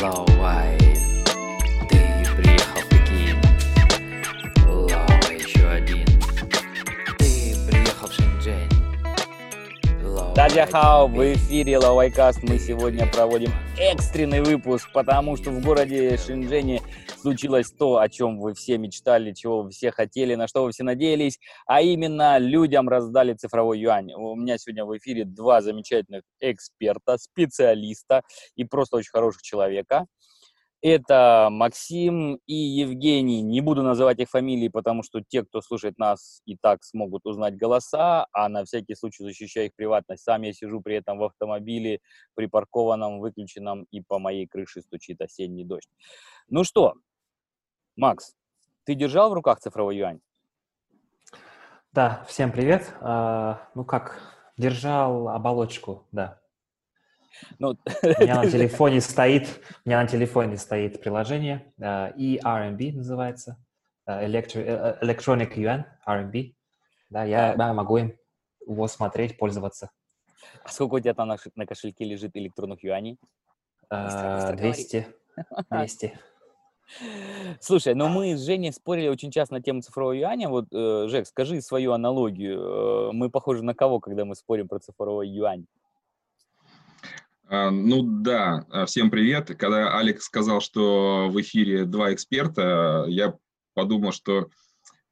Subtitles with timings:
[0.00, 0.78] Лауай,
[1.88, 1.98] ты
[2.36, 3.36] приехал в Пекин.
[4.64, 6.06] Лауа еще один.
[7.18, 8.70] Ты приехал в Шэньчжэнь.
[10.04, 10.66] Лауай, Дадя
[11.06, 12.44] в эфире Лавайкаст.
[12.44, 16.80] Мы сегодня проводим экстренный выпуск, потому что в городе Шэньчжэне
[17.20, 20.84] случилось то, о чем вы все мечтали, чего вы все хотели, на что вы все
[20.84, 24.12] надеялись, а именно людям раздали цифровой юань.
[24.14, 28.22] У меня сегодня в эфире два замечательных эксперта, специалиста
[28.54, 30.06] и просто очень хороших человека.
[30.80, 33.42] Это Максим и Евгений.
[33.42, 37.56] Не буду называть их фамилии, потому что те, кто слушает нас, и так смогут узнать
[37.56, 40.22] голоса, а на всякий случай защищаю их приватность.
[40.22, 41.98] Сам я сижу при этом в автомобиле,
[42.36, 45.88] припаркованном, выключенном, и по моей крыше стучит осенний дождь.
[46.48, 46.94] Ну что,
[47.98, 48.36] Макс,
[48.84, 50.20] ты держал в руках цифровой юань?
[51.90, 52.94] Да, всем привет.
[53.00, 54.20] А, ну как,
[54.56, 56.38] держал оболочку, да.
[57.58, 57.70] Ну,
[58.20, 59.48] У меня на телефоне стоит,
[59.84, 63.56] у меня на телефоне стоит приложение а, eRMB называется,
[64.06, 66.54] а, Electro- Electronic Yuan RMB.
[67.10, 68.16] Да, я да, могу им
[68.64, 69.90] его смотреть, пользоваться.
[70.62, 73.18] а сколько у тебя там на, на кошельке лежит электронных юаней?
[73.90, 74.56] Говори.
[74.56, 75.06] 200,
[75.68, 76.20] 200.
[77.60, 80.48] Слушай, ну мы с Женей спорили очень часто на тему цифрового юаня.
[80.48, 82.60] Вот, э, Жек, скажи свою аналогию.
[82.60, 85.66] Э, Мы похожи на кого, когда мы спорим про цифровой юань?
[87.48, 89.48] А, Ну да, а, всем привет.
[89.56, 93.34] Когда Алекс сказал, что в эфире два эксперта, я
[93.74, 94.48] подумал, что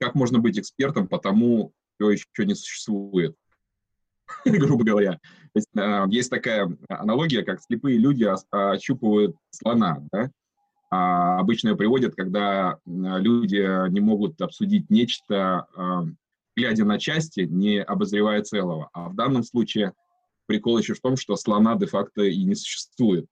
[0.00, 3.34] как можно быть экспертом по тому, что еще не существует,
[4.44, 5.18] грубо говоря.
[5.54, 10.02] Есть, а, есть такая аналогия, как слепые люди ощупывают слона.
[10.12, 10.30] Да?
[10.90, 16.04] А Обычно приводят, когда м, люди не могут обсудить нечто, а,
[16.56, 18.88] глядя на части, не обозревая целого.
[18.92, 19.92] А в данном случае
[20.46, 23.26] прикол еще в том, что слона де-факто и не существует.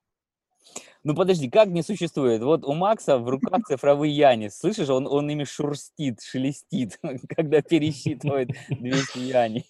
[1.04, 2.42] Ну подожди, как не существует?
[2.42, 4.48] Вот у Макса в руках цифровые яни.
[4.48, 6.98] Слышишь, он, он ими шурстит, шелестит,
[7.28, 9.64] когда пересчитывает 200 яни.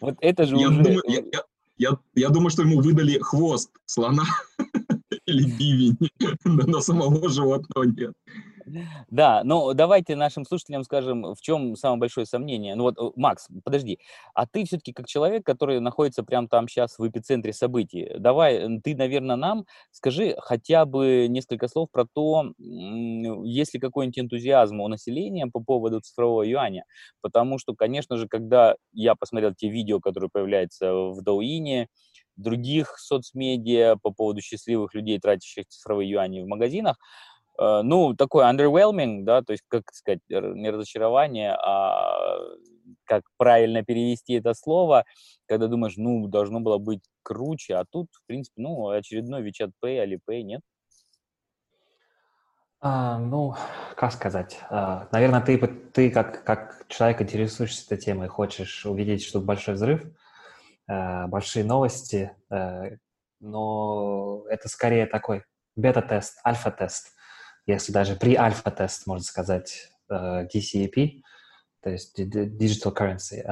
[0.00, 0.82] Вот это же Я уже...
[0.82, 1.42] думаю, я-
[1.78, 4.24] я- я думаю, что ему выдали хвост слона
[5.26, 5.98] или бивень,
[6.44, 8.14] но самого животного нет.
[9.10, 12.74] Да, но давайте нашим слушателям скажем, в чем самое большое сомнение.
[12.74, 13.98] Ну вот, Макс, подожди,
[14.34, 18.96] а ты все-таки как человек, который находится прямо там сейчас в эпицентре событий, давай, ты,
[18.96, 25.46] наверное, нам скажи хотя бы несколько слов про то, есть ли какой-нибудь энтузиазм у населения
[25.46, 26.84] по поводу цифрового юаня,
[27.20, 31.88] потому что, конечно же, когда я посмотрел те видео, которые появляются в Дауине,
[32.36, 36.96] других соцмедиа по поводу счастливых людей, тратящих цифровые юани в магазинах,
[37.58, 42.38] э, ну, такой underwhelming, да, то есть, как сказать, не разочарование, а
[43.04, 45.04] как правильно перевести это слово,
[45.46, 50.04] когда думаешь, ну, должно было быть круче, а тут, в принципе, ну, очередной WeChat Pay,
[50.04, 50.60] Alipay, нет?
[52.86, 53.54] А, ну,
[53.96, 54.58] как сказать?
[54.68, 60.04] А, наверное, ты, ты как, как человек, интересуешься этой темой, хочешь увидеть, что большой взрыв,
[60.86, 62.90] большие новости, а,
[63.40, 65.44] но это скорее такой
[65.76, 67.14] бета-тест, альфа-тест,
[67.66, 71.22] если даже при альфа-тест, можно сказать, DCEP,
[71.80, 73.42] то есть Digital Currency.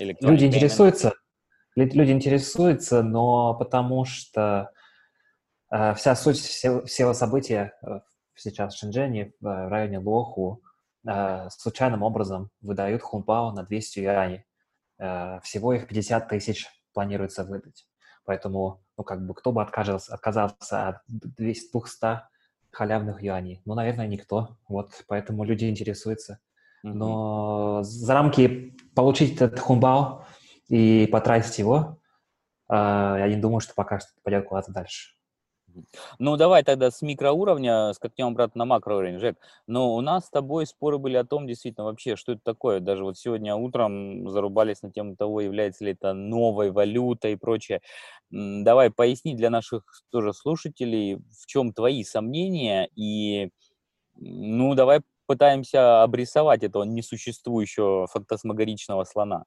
[0.00, 1.12] Electronic Люди интересуются,
[1.76, 4.70] лю- люди интересуются, но потому что
[5.70, 8.00] э, вся суть всего, всего события э,
[8.34, 10.62] сейчас в Шэньчжэне, в э, районе Лоху,
[11.06, 14.44] э, случайным образом выдают хунпао на 200 юаней.
[14.98, 17.86] Э, всего их 50 тысяч планируется выдать.
[18.24, 22.22] Поэтому, ну, как бы, кто бы отказался, отказался от 200, 200
[22.70, 23.62] халявных юаней?
[23.64, 24.58] Ну, наверное, никто.
[24.68, 26.38] Вот, поэтому люди интересуются.
[26.82, 30.24] Но за рамки получить этот хунбао
[30.68, 31.98] и потратить его,
[32.68, 35.17] а, я не думаю, что пока что пойдет куда-то дальше.
[36.18, 39.36] Ну, давай тогда с микроуровня скакнем обратно на макроуровень, Жек.
[39.66, 42.80] Но у нас с тобой споры были о том, действительно, вообще, что это такое.
[42.80, 47.80] Даже вот сегодня утром зарубались на тему того, является ли это новой валютой и прочее.
[48.30, 53.50] Давай поясни для наших тоже слушателей, в чем твои сомнения, и,
[54.16, 59.44] ну, давай пытаемся обрисовать этого несуществующего фантасмагоричного слона.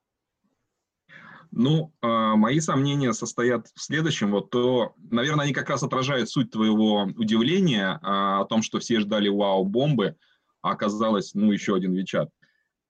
[1.52, 4.32] Ну, а, мои сомнения состоят в следующем.
[4.32, 9.02] Вот то, наверное, они как раз отражают суть твоего удивления а, о том, что все
[9.02, 10.16] ждали вау-бомбы,
[10.62, 12.30] а оказалось, ну, еще один Вичат.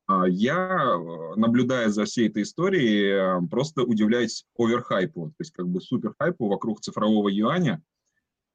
[0.08, 5.68] А, Я, э, наблюдая за всей этой историей, э, просто удивляюсь оверхайпу, то есть как
[5.68, 7.81] бы суперхайпу вокруг цифрового юаня,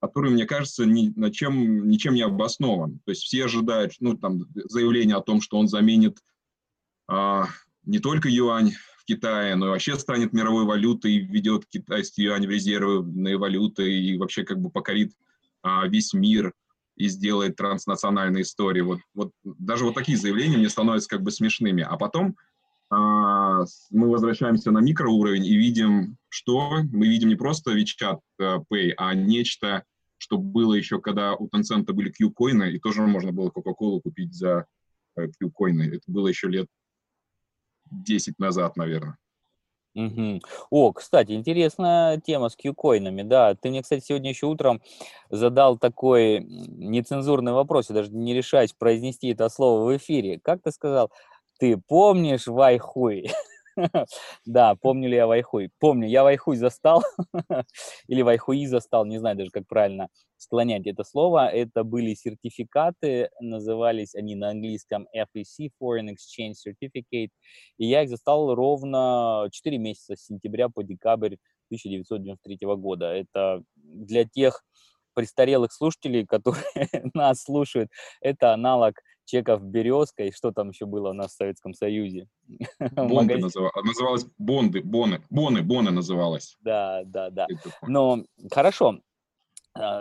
[0.01, 3.01] который, мне кажется, ни, чем, ничем не обоснован.
[3.05, 6.23] То есть все ожидают, ну, там, заявление о том, что он заменит
[7.09, 7.47] а,
[7.85, 8.73] не только юань
[9.07, 14.45] Китае, но и вообще станет мировой валютой, введет китайский юань в резервные валюты и вообще
[14.45, 15.13] как бы покорит
[15.63, 16.53] а, весь мир
[16.97, 18.81] и сделает транснациональные истории.
[18.81, 21.83] Вот, вот даже вот такие заявления мне становятся как бы смешными.
[21.83, 22.37] А потом
[22.91, 29.15] а, мы возвращаемся на микроуровень и видим, что мы видим не просто WeChat Pay, а
[29.15, 29.85] нечто,
[30.19, 34.67] что было еще, когда у Tencent были Q-коины, и тоже можно было Coca-Cola купить за
[35.17, 35.97] э, Q-коины.
[35.97, 36.67] Это было еще лет
[37.91, 39.19] 10 назад, наверное.
[39.97, 40.41] Угу.
[40.71, 43.55] О, кстати, интересная тема с Q-коинами, да.
[43.55, 44.83] Ты мне, кстати, сегодня еще утром
[45.31, 50.39] задал такой нецензурный вопрос, я даже не решаюсь произнести это слово в эфире.
[50.43, 51.11] Как ты сказал,
[51.59, 53.31] ты помнишь Вайхуй?
[54.47, 55.71] Да, помню ли я Вайхуй?
[55.79, 57.03] Помню, я Вайхуй застал,
[58.09, 60.09] или Вайхуи застал, не знаю даже, как правильно
[60.39, 61.49] склонять это слово.
[61.49, 67.31] Это были сертификаты, назывались они на английском FEC, Foreign Exchange Certificate,
[67.79, 71.37] и я их застал ровно 4 месяца, с сентября по декабрь
[71.69, 73.07] 1993 года.
[73.13, 74.65] Это для тех
[75.15, 76.65] престарелых слушателей, которые
[77.15, 77.91] нас слушают,
[78.21, 78.95] это аналог
[79.27, 82.29] чеков «Березка» и что там еще было у нас в Советском Союзе.
[82.97, 83.71] Бонды назыв...
[83.85, 86.57] называлось, бонды, боны, боны, боны называлось.
[86.61, 87.47] Да, да, да.
[87.87, 89.01] Но хорошо,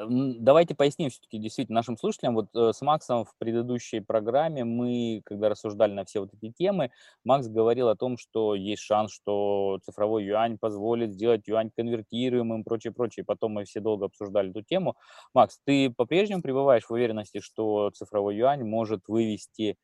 [0.08, 2.36] давайте поясним все-таки действительно нашим слушателям.
[2.36, 6.92] Вот э, с Максом в предыдущей программе мы, когда рассуждали на все вот эти темы,
[7.24, 12.94] Макс говорил о том, что есть шанс, что цифровой юань позволит сделать юань конвертируемым, прочее,
[12.94, 13.26] прочее.
[13.26, 14.96] Потом мы все долго обсуждали эту тему.
[15.34, 19.78] Макс, ты по-прежнему пребываешь в уверенности, что цифровой юань может вывести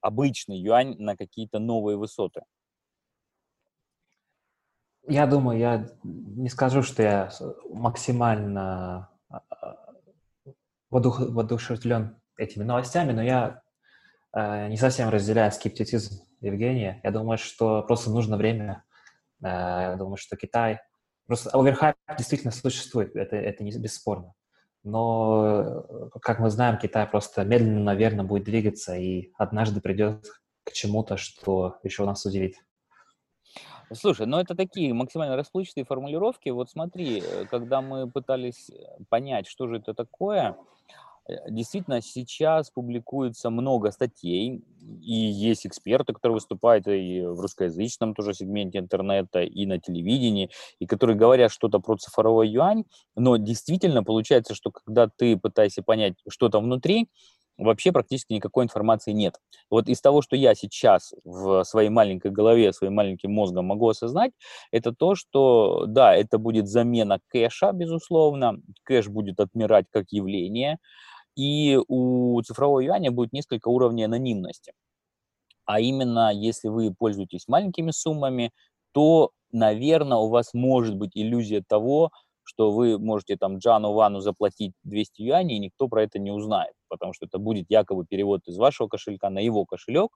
[0.00, 2.42] обычный юань на какие-то новые высоты?
[5.08, 7.30] Я думаю, я не скажу, что я
[7.70, 9.08] максимально
[10.90, 13.62] воодух, воодушевлен этими новостями, но я
[14.32, 17.00] э, не совсем разделяю скептицизм Евгения.
[17.02, 18.84] Я думаю, что просто нужно время.
[19.42, 19.46] Э,
[19.90, 20.80] я думаю, что Китай...
[21.26, 24.34] Просто оверхайп действительно существует, это, это не бесспорно.
[24.84, 25.74] Но,
[26.14, 30.24] э, как мы знаем, Китай просто медленно, наверное, будет двигаться и однажды придет
[30.62, 32.56] к чему-то, что еще нас удивит.
[33.92, 36.48] Слушай, ну это такие максимально расплывчатые формулировки.
[36.48, 38.74] Вот смотри, э, когда мы пытались э,
[39.08, 40.56] понять, что же это такое,
[41.28, 44.64] э, действительно сейчас публикуется много статей,
[45.00, 50.50] и есть эксперты, которые выступают и в русскоязычном тоже сегменте интернета, и на телевидении,
[50.80, 52.84] и которые говорят что-то про цифровой юань,
[53.14, 57.08] но действительно получается, что когда ты пытаешься понять, что там внутри,
[57.58, 59.36] вообще практически никакой информации нет.
[59.70, 64.32] Вот из того, что я сейчас в своей маленькой голове, своим маленьким мозгом могу осознать,
[64.72, 70.78] это то, что, да, это будет замена кэша, безусловно, кэш будет отмирать как явление,
[71.36, 74.72] и у цифрового юаня будет несколько уровней анонимности.
[75.64, 78.52] А именно, если вы пользуетесь маленькими суммами,
[78.92, 82.10] то, наверное, у вас может быть иллюзия того,
[82.44, 86.74] что вы можете там Джану Вану заплатить 200 юаней, и никто про это не узнает,
[86.88, 90.10] потому что это будет якобы перевод из вашего кошелька на его кошелек,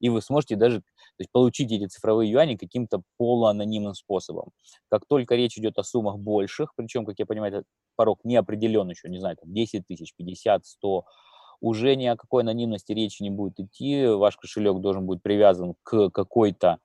[0.00, 4.50] и вы сможете даже то есть, получить эти цифровые юани каким-то полуанонимным способом.
[4.88, 7.64] Как только речь идет о суммах больших, причем, как я понимаю,
[7.96, 11.04] порог не определен еще, не знаю, там 10 тысяч, 50, 100,
[11.60, 16.10] уже ни о какой анонимности речи не будет идти, ваш кошелек должен быть привязан к
[16.10, 16.78] какой-то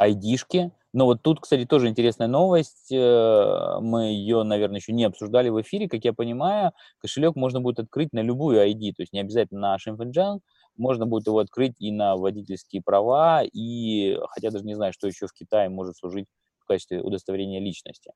[0.00, 2.92] ID-шке, но вот тут, кстати, тоже интересная новость.
[2.92, 5.88] Э, мы ее, наверное, еще не обсуждали в эфире.
[5.88, 9.78] Как я понимаю, кошелек можно будет открыть на любую ID, то есть не обязательно на
[9.78, 10.40] Шимфэнджан,
[10.76, 15.26] можно будет его открыть и на водительские права, и, хотя даже не знаю, что еще
[15.26, 16.26] в Китае может служить
[16.60, 18.12] в качестве удостоверения личности.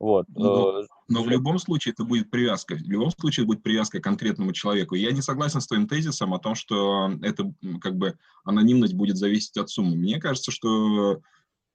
[0.00, 0.26] Вот.
[0.30, 2.74] Но, э, но в любом случае это будет привязка.
[2.74, 4.96] В любом случае это будет привязка к конкретному человеку.
[4.96, 9.56] Я не согласен с твоим тезисом о том, что это как бы анонимность будет зависеть
[9.58, 9.96] от суммы.
[9.96, 11.20] Мне кажется, что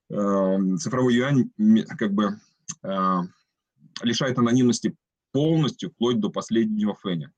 [0.10, 1.50] Эм, цифровой юань
[1.98, 2.40] как бы
[2.84, 3.18] э,
[4.04, 4.96] лишает анонимности
[5.32, 7.34] полностью, вплоть до последнего фэня.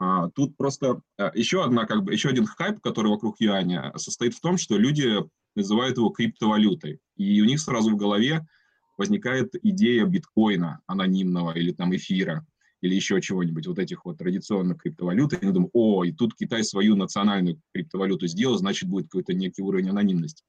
[0.00, 4.34] А, тут просто э, еще, одна, как бы, еще один хайп, который вокруг юаня, состоит
[4.34, 5.14] в том, что люди
[5.54, 6.98] называют его криптовалютой.
[7.16, 8.44] И у них сразу в голове
[8.96, 12.46] возникает идея биткоина анонимного или там эфира
[12.82, 15.32] или еще чего-нибудь, вот этих вот традиционных криптовалют.
[15.32, 19.62] И они думают, о, и тут Китай свою национальную криптовалюту сделал, значит, будет какой-то некий
[19.62, 20.42] уровень анонимности.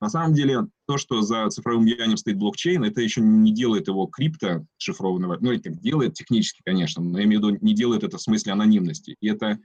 [0.00, 4.06] На самом деле, то, что за цифровым влиянием стоит блокчейн, это еще не делает его
[4.06, 8.18] крипто шифрованного, ну, это делает технически, конечно, но я имею в виду, не делает это
[8.18, 9.16] в смысле анонимности.
[9.20, 9.58] И это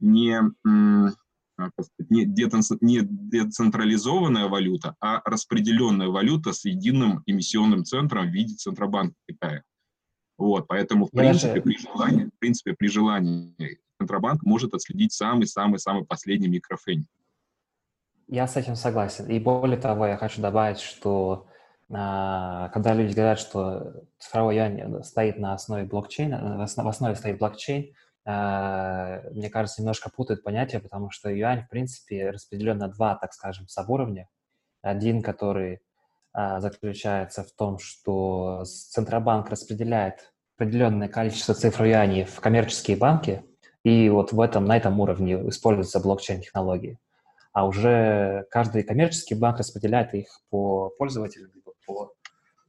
[0.00, 0.40] не,
[2.08, 2.26] не,
[3.02, 9.62] децентрализованная валюта, а распределенная валюта с единым эмиссионным центром в виде Центробанка Китая.
[10.38, 16.48] Вот, поэтому, в принципе, при желании, в принципе, при желании Центробанк может отследить самый-самый-самый последний
[16.48, 17.06] микрофейн.
[18.28, 19.26] Я с этим согласен.
[19.26, 21.46] И более того, я хочу добавить, что
[21.90, 27.94] а, когда люди говорят, что цифровой юань стоит на основе блокчейна, в основе стоит блокчейн,
[28.24, 33.66] мне кажется, немножко путают понятия, потому что юань, в принципе, распределен на два, так скажем,
[33.66, 34.28] сабуровня.
[34.80, 35.80] Один, который
[36.32, 43.44] а, заключается в том, что Центробанк распределяет определенное количество цифр юаней в коммерческие банки,
[43.84, 46.98] и вот в этом, на этом уровне используются блокчейн-технологии.
[47.52, 52.12] А уже каждый коммерческий банк распределяет их по пользователям, либо по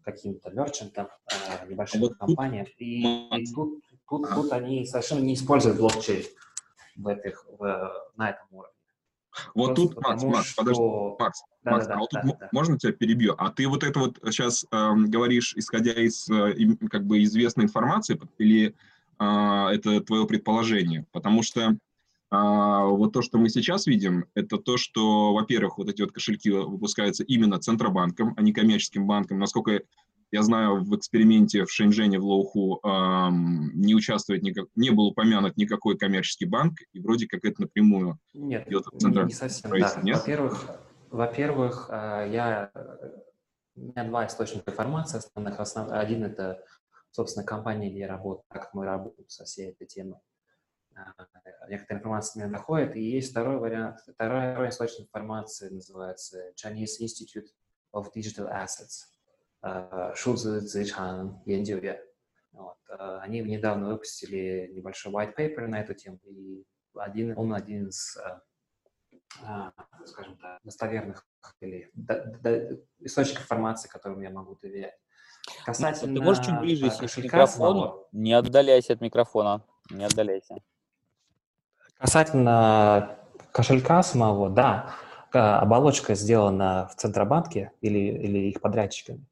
[0.04, 2.66] каким-то мерчантам, а, небольшим компаниям.
[2.78, 3.80] И, и тут,
[4.18, 6.24] тут, тут они совершенно не используют блокчейн
[6.96, 8.74] в этих, в, на этом уровне.
[9.56, 10.62] Вот Просто тут, Макс, Макс, что...
[10.62, 10.84] подожди,
[11.20, 12.50] Макс, да, Макс, да, а вот да, тут да.
[12.52, 13.34] можно тебя перебью?
[13.38, 16.54] А ты вот это вот сейчас э, говоришь, исходя из э,
[16.92, 18.76] как бы известной информации, или
[19.20, 21.08] э, это твое предположение?
[21.12, 21.78] Потому что
[22.36, 26.50] а, вот то, что мы сейчас видим, это то, что, во-первых, вот эти вот кошельки
[26.50, 29.38] выпускаются именно Центробанком, а не коммерческим банком.
[29.38, 29.84] Насколько
[30.34, 35.58] я знаю, в эксперименте в Шэньчжэне, в Лоуху, эм, не участвует никак, не был упомянут
[35.58, 40.02] никакой коммерческий банк, и вроде как это напрямую нет, не, не совсем, да.
[40.02, 40.18] Нет?
[40.18, 40.80] Во-первых,
[41.12, 42.72] во-первых, э, я,
[43.76, 45.60] у меня два источника информации основных.
[45.60, 46.64] Основ, один– это,
[47.12, 50.18] собственно, компания, где я работаю, как мы работаем со всей этой темой.
[50.96, 51.02] Э,
[51.70, 52.96] некоторая информация мне доходит.
[52.96, 57.50] И есть второй вариант, второй источник информации называется Chinese Institute
[57.94, 59.14] of Digital Assets,
[59.64, 62.02] э, Шузы Цзэйчан Янджиуе.
[62.52, 62.78] Вот.
[62.90, 66.64] Э, они недавно выпустили небольшой white paper на эту тему, и
[66.96, 68.18] один, он один из,
[70.06, 71.26] скажем так, достоверных
[71.60, 71.92] или
[73.00, 74.94] источников информации, которым я могу доверять.
[75.66, 76.16] Касательно...
[76.16, 78.08] Ты можешь чуть ближе сесть к микрофону?
[78.12, 79.66] Не отдаляйся от микрофона.
[79.90, 80.58] Не отдаляйся.
[81.98, 83.18] Касательно
[83.52, 84.96] кошелька самого, да,
[85.32, 89.26] оболочка сделана в Центробанке или, или их подрядчиками,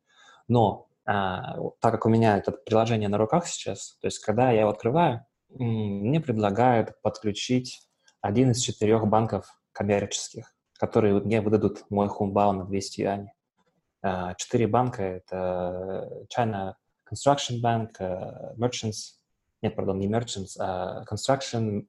[0.47, 4.61] но а, так как у меня это приложение на руках сейчас, то есть когда я
[4.61, 7.81] его открываю, мне предлагают подключить
[8.21, 13.31] один из четырех банков коммерческих, которые мне выдадут мой хумбау на 200 юаней.
[14.03, 16.73] А, четыре банка— это China
[17.11, 19.17] Construction Bank, а, Merchants,
[19.61, 21.87] нет, пардон, не Merchants, а Construction,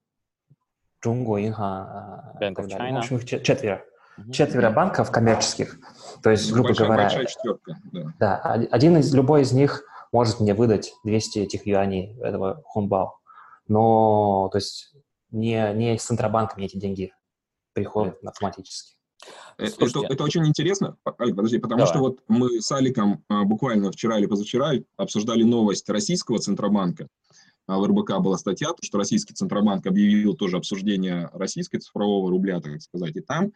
[1.04, 2.94] Zhongguo а, Bank of China.
[2.94, 3.84] В общем, их четверо.
[4.30, 5.78] Четверо банков коммерческих.
[6.22, 7.02] То есть, грубо большая, говоря...
[7.04, 8.14] Большая четверка, да.
[8.18, 8.38] Да,
[8.70, 13.18] один из, любой из них может мне выдать 200 этих юаней этого хумбао.
[13.68, 14.94] Но, то есть,
[15.30, 17.12] не, не с Центробанка мне эти деньги
[17.72, 18.94] приходят автоматически.
[19.58, 21.92] Э, это, это очень интересно, Алик, подожди, потому Давай.
[21.92, 27.08] что вот мы с Аликом а, буквально вчера или позавчера обсуждали новость российского Центробанка,
[27.66, 32.80] а, в РБК была статья, что российский Центробанк объявил тоже обсуждение российской цифрового рубля, так
[32.82, 33.52] сказать, и там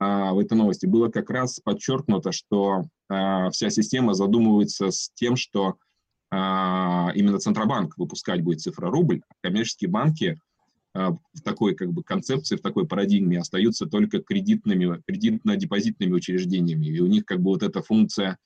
[0.00, 5.76] в этой новости было как раз подчеркнуто, что а, вся система задумывается с тем, что
[6.30, 10.38] именно Центробанк выпускать будет цифрорубль, а коммерческие банки
[10.92, 16.86] в такой как бы концепции, в такой парадигме остаются только кредитными, кредитно-депозитными учреждениями.
[16.88, 18.36] И у них как бы вот эта функция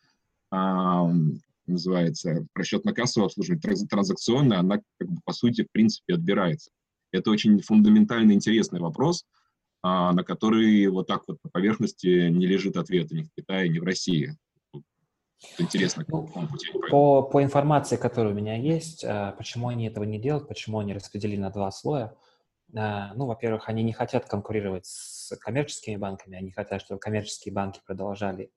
[1.66, 6.70] называется расчетно-кассовое обслуживание, транзакционное, она как бы по сути в принципе отбирается.
[7.12, 9.41] Это очень фундаментально интересный вопрос, а,
[9.82, 13.84] на который вот так вот по поверхности не лежит ответа ни в Китае, ни в
[13.84, 14.36] России.
[15.58, 20.46] Интересно, пути по, по информации, которая у меня есть, а, почему они этого не делают,
[20.46, 22.14] почему они распределили на два слоя.
[22.76, 27.80] А, ну, во-первых, они не хотят конкурировать с коммерческими банками, они хотят, чтобы коммерческие банки
[27.84, 28.50] продолжали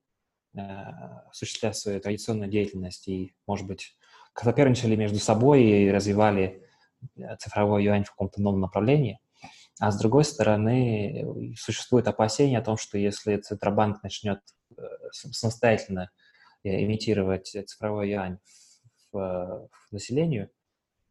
[1.29, 3.97] осуществлять свою традиционную деятельность и, может быть,
[4.41, 6.63] соперничали между собой и развивали
[7.39, 9.19] цифровой юань в каком-то новом направлении.
[9.79, 11.25] А с другой стороны,
[11.57, 14.39] существует опасение о том, что если Центробанк начнет
[14.77, 16.11] э, самостоятельно
[16.63, 18.39] имитировать цифровой юань
[19.11, 20.49] в, в населению,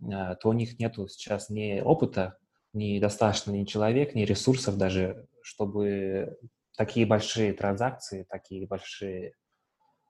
[0.01, 2.39] то у них нет сейчас ни опыта,
[2.73, 6.37] ни достаточно ни человек, ни ресурсов даже, чтобы
[6.77, 9.35] такие большие транзакции, такие большие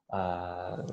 [0.09, 0.85] а,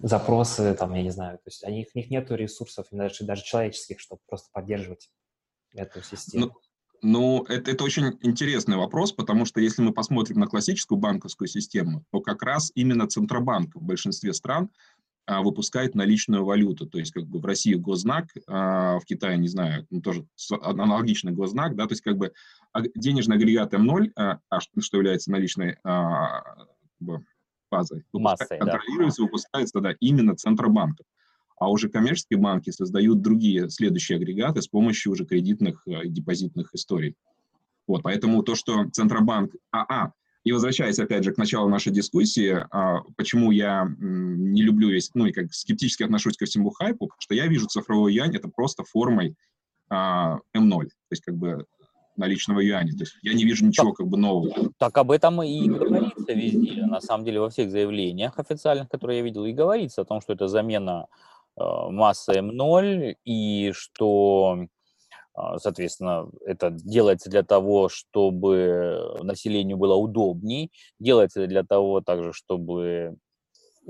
[0.00, 3.98] запросы, там, я не знаю, то есть они, у них нет ресурсов, даже, даже человеческих,
[4.00, 5.10] чтобы просто поддерживать
[5.74, 6.46] эту систему.
[6.46, 6.52] Ну,
[7.02, 12.04] ну, это, это очень интересный вопрос, потому что если мы посмотрим на классическую банковскую систему,
[12.12, 14.70] то как раз именно Центробанк в большинстве стран
[15.26, 16.86] а, выпускает наличную валюту.
[16.86, 21.32] То есть как бы в России госзнак, а в Китае, не знаю, ну, тоже аналогичный
[21.32, 22.32] госзнак, да, то есть как бы
[22.94, 26.68] денежный агрегат М0, а, а что является наличной а, как
[27.00, 27.24] бы,
[27.70, 29.24] базой, Массой, контролируется, да.
[29.24, 31.06] выпускается да, именно Центробанком.
[31.62, 37.14] А уже коммерческие банки создают другие следующие агрегаты с помощью уже кредитных и депозитных историй.
[37.86, 43.02] Вот, поэтому то, что Центробанк АА И возвращаясь, опять же, к началу нашей дискуссии, а,
[43.16, 47.36] почему я не люблю весь, ну и как скептически отношусь ко всему хайпу, потому что
[47.36, 49.36] я вижу цифровой юань это просто формой
[49.88, 51.64] а, М0, то есть как бы
[52.16, 52.92] наличного юаня.
[52.92, 54.72] То есть я не вижу ничего как бы нового.
[54.78, 59.24] Так об этом и говорится везде, на самом деле во всех заявлениях официальных, которые я
[59.24, 61.06] видел, и говорится о том, что это замена
[61.58, 64.66] э, массы М0 и что
[65.34, 73.16] а, соответственно, это делается для того, чтобы населению было удобней, делается для того также, чтобы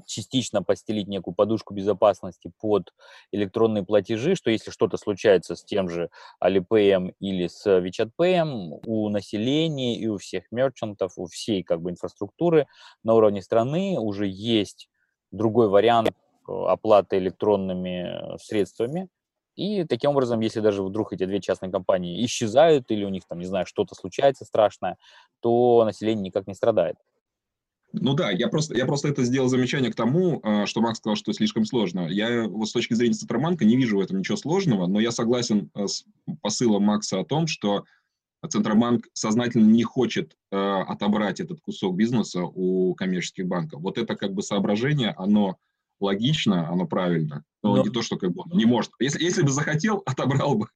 [0.06, 2.94] частично постелить некую подушку безопасности под
[3.30, 6.08] электронные платежи, что если что-то случается с тем же
[6.42, 11.90] Alipay или с WeChat Pay, у населения и у всех мерчантов, у всей как бы
[11.90, 12.66] инфраструктуры
[13.02, 14.88] на уровне страны уже есть
[15.30, 16.10] другой вариант
[16.68, 19.08] оплаты электронными средствами,
[19.54, 23.38] и таким образом, если даже вдруг эти две частные компании исчезают или у них там,
[23.38, 24.96] не знаю, что-то случается страшное,
[25.40, 26.96] то население никак не страдает.
[27.92, 31.14] Ну да, я просто, я просто это сделал замечание к тому, а, что Макс сказал,
[31.14, 32.08] что слишком сложно.
[32.08, 35.70] Я вот с точки зрения Центробанка не вижу в этом ничего сложного, но я согласен
[35.74, 36.04] э, с
[36.40, 37.84] посылом Макса о том, что
[38.48, 43.82] Центробанк сознательно не хочет э, отобрать этот кусок бизнеса у коммерческих банков.
[43.82, 45.58] Вот это как бы соображение, оно
[46.02, 47.44] логично, оно правильно.
[47.62, 48.90] Но, но не то, что как бы не может.
[48.98, 50.66] Если, если бы захотел, отобрал бы.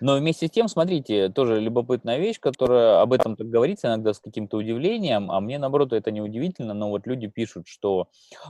[0.00, 4.20] Но вместе с тем, смотрите, тоже любопытная вещь, которая об этом так говорится иногда с
[4.20, 8.08] каким-то удивлением, а мне, наоборот, это не удивительно, но вот люди пишут, что,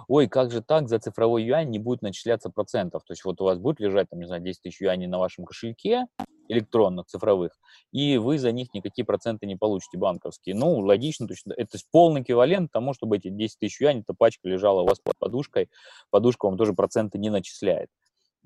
[0.09, 3.03] ой, как же так, за цифровой юань не будет начисляться процентов.
[3.05, 5.47] То есть вот у вас будет лежать, там, не знаю, 10 тысяч юаней на вашем
[5.47, 6.07] кошельке,
[6.50, 7.52] электронных, цифровых,
[7.92, 10.54] и вы за них никакие проценты не получите банковские.
[10.54, 11.54] Ну, логично, точно.
[11.57, 15.16] Это полный эквивалент тому, чтобы эти 10 тысяч юаней, эта пачка лежала у вас под
[15.19, 15.71] подушкой,
[16.11, 17.88] подушка вам тоже проценты не начисляет.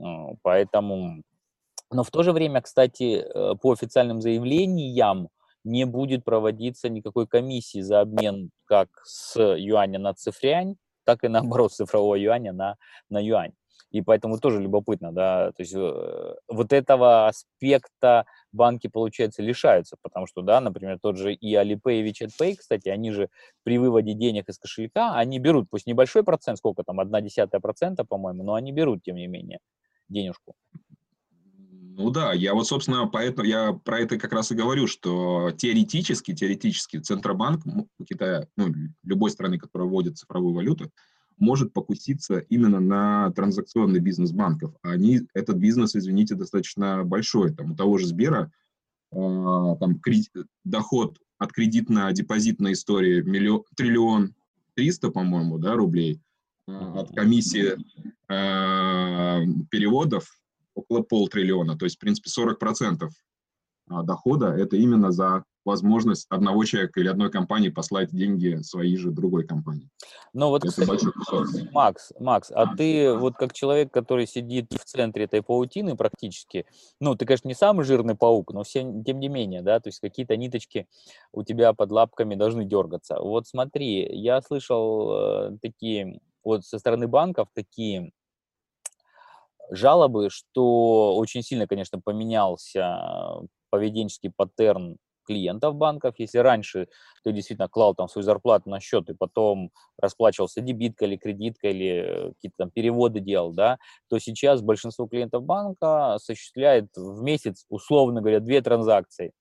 [0.00, 1.22] А, поэтому...
[1.90, 5.28] Но в то же время, кстати, э, по официальным заявлениям
[5.64, 11.72] не будет проводиться никакой комиссии за обмен как с юаня на цифрянь, так и наоборот,
[11.72, 12.76] с цифрового юаня на,
[13.08, 13.52] на юань.
[13.94, 20.26] И поэтому тоже любопытно, да, то есть э, вот этого аспекта банки, получается, лишаются, потому
[20.26, 23.28] что, да, например, тот же и Alipay, и WeChat кстати, они же
[23.62, 28.04] при выводе денег из кошелька, они берут, пусть небольшой процент, сколько там, одна десятая процента,
[28.04, 29.60] по-моему, но они берут, тем не менее,
[30.08, 30.54] денежку.
[31.96, 36.34] Ну да, я вот, собственно, поэтому я про это как раз и говорю, что теоретически,
[36.34, 37.62] теоретически Центробанк
[38.08, 38.72] Китая, ну,
[39.04, 40.90] любой страны, которая вводит цифровую валюту,
[41.38, 44.74] может покуситься именно на транзакционный бизнес банков.
[44.82, 47.54] Они, этот бизнес, извините, достаточно большой.
[47.54, 48.52] Там у того же Сбера
[49.12, 50.30] э, там кредит,
[50.64, 54.34] доход от кредитно-депозитной истории миллион, триллион
[54.74, 56.20] триста, по-моему, да, рублей.
[56.66, 57.76] Э, от комиссии
[58.28, 60.28] э, переводов
[60.74, 61.76] около полтриллиона.
[61.76, 63.08] То есть, в принципе, 40%
[63.88, 69.46] дохода– это именно за возможность одного человека или одной компании послать деньги своей же другой
[69.46, 69.88] компании.
[70.32, 71.06] Ну вот, кстати,
[71.72, 76.66] Макс, Макс, а ты вот как человек, который сидит в центре этой паутины практически,
[77.00, 80.00] ну, ты, конечно, не самый жирный паук, но все, тем не менее, да, то есть
[80.00, 80.86] какие-то ниточки
[81.32, 83.18] у тебя под лапками должны дергаться.
[83.18, 88.12] Вот смотри, я слышал э, такие, вот со стороны банков такие
[89.70, 93.40] жалобы, что очень сильно, конечно, поменялся
[93.74, 96.14] поведенческий паттерн клиентов банков.
[96.18, 96.86] Если раньше
[97.24, 102.32] ты действительно клал там свою зарплату на счет и потом расплачивался дебиткой или кредиткой или
[102.34, 108.38] какие-то там переводы делал, да, то сейчас большинство клиентов банка осуществляет в месяц, условно говоря,
[108.38, 109.32] две транзакции.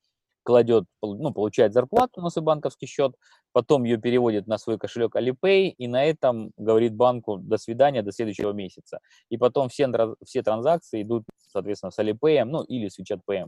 [0.42, 3.14] Кладет, ну, получает зарплату на свой банковский счет,
[3.52, 8.12] потом ее переводит на свой кошелек Alipay и на этом говорит банку до свидания, до
[8.12, 9.00] следующего месяца.
[9.30, 9.88] И потом все,
[10.26, 13.48] все транзакции идут, соответственно, с Alipay, ну, или с WeChat Pay.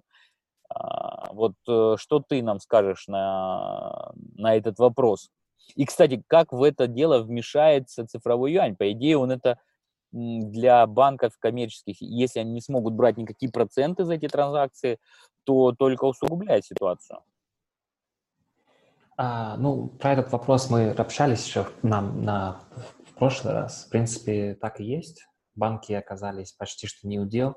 [0.70, 5.30] А, вот э, что ты нам скажешь на, на этот вопрос?
[5.76, 8.76] И, кстати, как в это дело вмешается цифровой юань?
[8.76, 9.60] По идее, он это
[10.12, 14.98] для банков коммерческих, если они не смогут брать никакие проценты за эти транзакции,
[15.44, 17.20] то только усугубляет ситуацию.
[19.18, 22.62] А, ну, про этот вопрос мы общались еще на, на,
[23.06, 23.86] в прошлый раз.
[23.86, 25.26] В принципе, так и есть.
[25.56, 27.56] Банки оказались почти что не удел.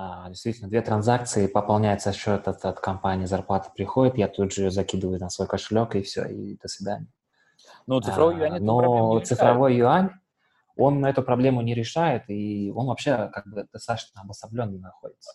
[0.00, 5.18] А, действительно, две транзакции, пополняется счет от, от компании, зарплата приходит, я тут же закидываю
[5.18, 7.08] на свой кошелек, и все, и до свидания.
[7.88, 10.10] Ну, цифровой юань а, Но цифровой юань,
[10.76, 15.32] он эту проблему не решает, и он вообще как бы достаточно обособленно находится.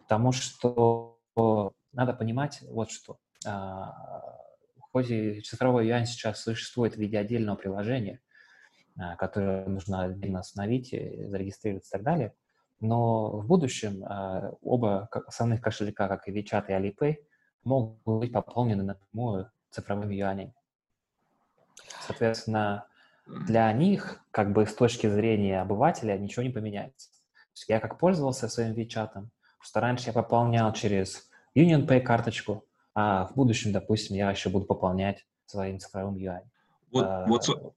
[0.00, 1.16] Потому что
[1.94, 3.16] надо понимать вот что.
[3.46, 3.94] А,
[4.76, 8.20] в ходе цифровой юань сейчас существует в виде отдельного приложения,
[8.98, 12.34] а, которое нужно отдельно установить, зарегистрироваться и так далее.
[12.82, 17.16] Но в будущем э, оба основных кошелька, как и WeChat и Alipay,
[17.62, 20.52] могут быть пополнены напрямую цифровыми юанями.
[22.04, 22.86] Соответственно,
[23.26, 27.10] для них, как бы с точки зрения обывателя, ничего не поменяется.
[27.68, 29.26] Я как пользовался своим WeChat,
[29.60, 32.64] что раньше я пополнял через UnionPay карточку,
[32.94, 36.50] а в будущем, допустим, я еще буду пополнять своим цифровым юань.
[36.90, 37.74] Вот, а, вот,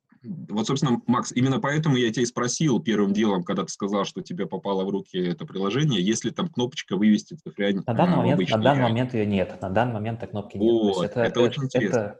[0.50, 4.22] вот, собственно, Макс, именно поэтому я тебя и спросил первым делом, когда ты сказал, что
[4.22, 8.50] тебе попало в руки это приложение, есть ли там кнопочка вывести цифрянь на данный, момент,
[8.50, 10.72] на данный момент ее нет, на данный момент этой кнопки нет.
[10.72, 11.98] Вот, это, это, это очень интересно.
[11.98, 12.20] Это,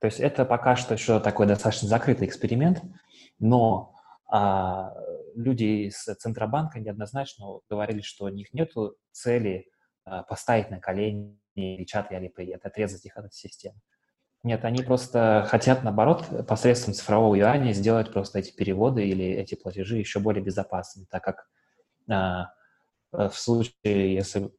[0.00, 2.82] то есть это пока что еще такой достаточно закрытый эксперимент,
[3.38, 3.94] но
[4.30, 4.94] а,
[5.34, 8.72] люди из Центробанка неоднозначно говорили, что у них нет
[9.10, 9.66] цели
[10.04, 13.78] а, поставить на колени WeChat и Alipay, отрезать их от системы.
[14.44, 19.98] Нет, они просто хотят, наоборот, посредством цифрового юаня сделать просто эти переводы или эти платежи
[19.98, 21.48] еще более безопасными, так как
[22.10, 22.48] а,
[23.12, 24.50] в случае, если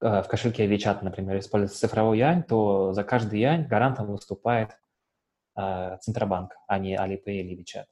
[0.00, 4.78] а, в кошельке WeChat, например, используется цифровой юань, то за каждый юань гарантом выступает
[5.56, 7.86] а, Центробанк, а не Alipay или WeChat.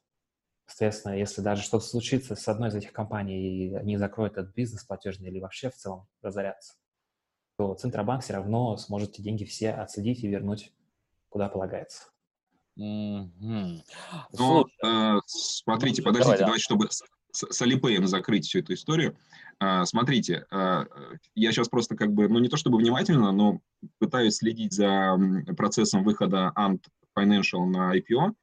[0.65, 4.85] Соответственно, если даже что-то случится с одной из этих компаний, и они закроют этот бизнес
[4.85, 6.75] платежный или вообще в целом разорятся,
[7.57, 10.71] то Центробанк все равно сможет эти деньги все отследить и вернуть
[11.33, 12.03] куда полагается.
[12.79, 13.81] Mm-hmm.
[14.37, 19.17] Ну, э, смотрите, ну, подождите, давай, давайте, чтобы с, с Алипеем закрыть всю эту историю.
[19.59, 20.85] Э, смотрите, э,
[21.33, 23.61] я сейчас просто как бы, ну не то чтобы внимательно, но
[23.97, 25.17] пытаюсь следить за
[25.57, 26.81] процессом выхода Ant
[27.17, 28.33] Financial на IPO.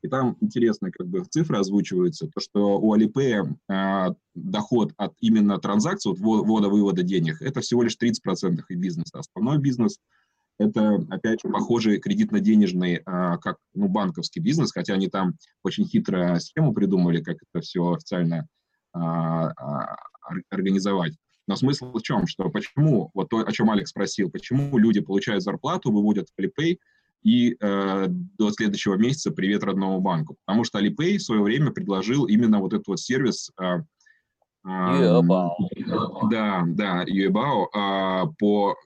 [0.00, 5.58] И там интересные как бы цифры озвучиваются, то, что у Alipay э, доход от именно
[5.58, 9.18] транзакций, от ввода-вывода денег, это всего лишь 30% их бизнеса.
[9.18, 9.98] Основной бизнес–
[10.58, 16.38] это, опять же, похожий кредитно-денежный, а, как ну, банковский бизнес, хотя они там очень хитро
[16.40, 18.46] схему придумали, как это все официально
[18.92, 19.96] а, а,
[20.50, 21.14] организовать.
[21.46, 22.26] Но смысл в чем?
[22.26, 26.76] Что почему, вот то, о чем Алекс спросил, почему люди получают зарплату, выводят в Alipay
[27.22, 30.36] и э, до следующего месяца привет родному банку?
[30.44, 33.82] Потому что Alipay в свое время предложил именно вот этот вот сервис э, э,
[36.30, 38.76] да, да, Юэбао э, по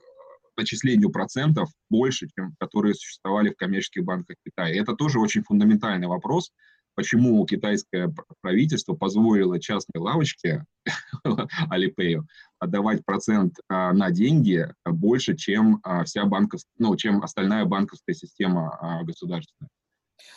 [0.57, 4.81] начислению процентов больше, чем которые существовали в коммерческих банках Китая.
[4.81, 6.53] Это тоже очень фундаментальный вопрос,
[6.95, 10.65] почему китайское правительство позволило частной лавочке
[11.71, 12.21] Alipay
[12.59, 18.77] отдавать процент а, на деньги больше, чем а, вся банковская, ну, чем остальная банковская система
[18.81, 19.71] а, государственная.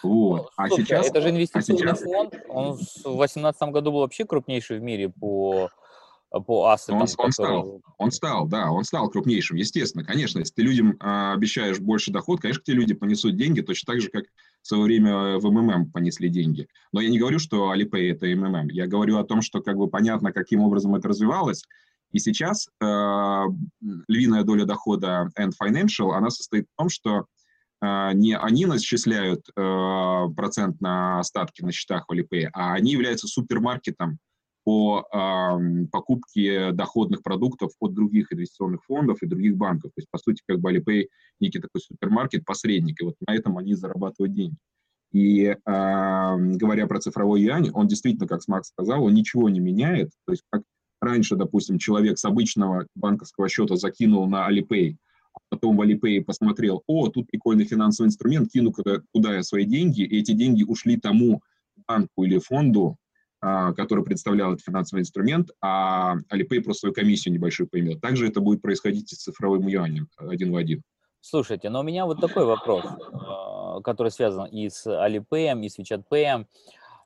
[0.02, 0.50] Вот.
[0.58, 2.04] А Слушай, сейчас, это же инвестиционный а сейчас...
[2.04, 2.36] фонд.
[2.50, 5.70] Он в 2018 году был вообще крупнейший в мире по
[6.40, 7.02] по ассетам.
[7.02, 10.40] Он, он, стал, он стал, да, он стал крупнейшим, естественно, конечно.
[10.40, 14.10] Если ты людям а, обещаешь больше доход, конечно, те люди понесут деньги точно так же,
[14.10, 14.26] как
[14.62, 16.68] в свое время в МММ понесли деньги.
[16.92, 18.70] Но я не говорю, что Alipay– это МММ.
[18.70, 21.64] Я говорю о том, что как бы понятно, каким образом это развивалось.
[22.12, 23.44] И сейчас э,
[24.08, 27.26] львиная доля дохода End Financial, она состоит в том, что
[27.82, 33.28] э, не они начисляют э, процент на остатки на счетах в Alipay, а они являются
[33.28, 34.20] супермаркетом,
[34.66, 39.92] по э, покупке доходных продуктов от других инвестиционных фондов и других банков.
[39.94, 41.06] То есть, по сути, как бы Alipay
[41.40, 44.58] некий такой супермаркет, посредник, и вот на этом они зарабатывают деньги.
[45.12, 50.10] И э, говоря про цифровой юань, он действительно, как Смак сказал, он ничего не меняет.
[50.26, 50.64] То есть, как
[51.00, 54.96] раньше, допустим, человек с обычного банковского счета закинул на Alipay,
[55.36, 59.66] а потом в Alipay посмотрел, о, тут прикольный финансовый инструмент, кину куда, куда я свои
[59.66, 61.44] деньги, и эти деньги ушли тому
[61.88, 62.98] банку или фонду,
[63.76, 68.02] который представлял этот финансовый инструмент, а Alipay просто свою комиссию небольшую поймет.
[68.02, 70.82] Также это будет происходить и с цифровым юанем один в один.
[71.22, 75.80] Слушайте, но у меня вот такой вопрос, а, который связан и с Alipay, и с
[75.80, 76.46] WeChat Pay.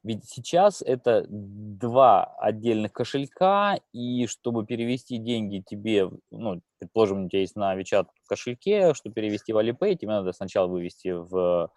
[0.04, 7.42] Ведь сейчас это два отдельных кошелька, и чтобы перевести деньги тебе, ну, предположим, у тебя
[7.42, 11.70] есть на WeChat кошельке, чтобы перевести в Alipay, тебе надо сначала вывести в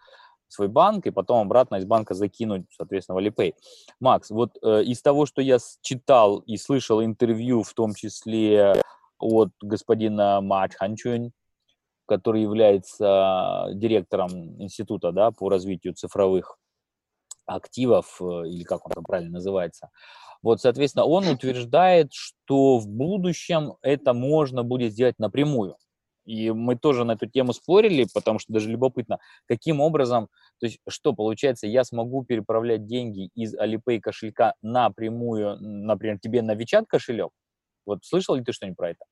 [0.53, 3.53] свой банк и потом обратно из банка закинуть, соответственно, в Alipay.
[3.99, 8.81] Макс, вот э, из того, что я читал и слышал интервью, в том числе
[9.19, 11.31] от господина Ма Ханчунь,
[12.05, 16.57] который является директором института да, по развитию цифровых
[17.45, 19.89] активов, э, или как он там правильно называется.
[20.41, 25.77] Вот, соответственно, он утверждает, что в будущем это можно будет сделать напрямую.
[26.25, 30.79] И мы тоже на эту тему спорили, потому что даже любопытно, каким образом, то есть
[30.87, 37.31] что получается, я смогу переправлять деньги из Alipay кошелька напрямую, например, тебе на WeChat кошелек?
[37.85, 39.05] Вот слышал ли ты что-нибудь про это?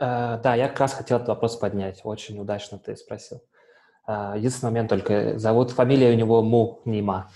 [0.00, 2.00] Uh, да, я как раз хотел этот вопрос поднять.
[2.02, 3.40] Очень удачно ты спросил.
[4.08, 5.38] Uh, единственный момент только.
[5.38, 7.30] Зовут фамилия у него Му, не Ма.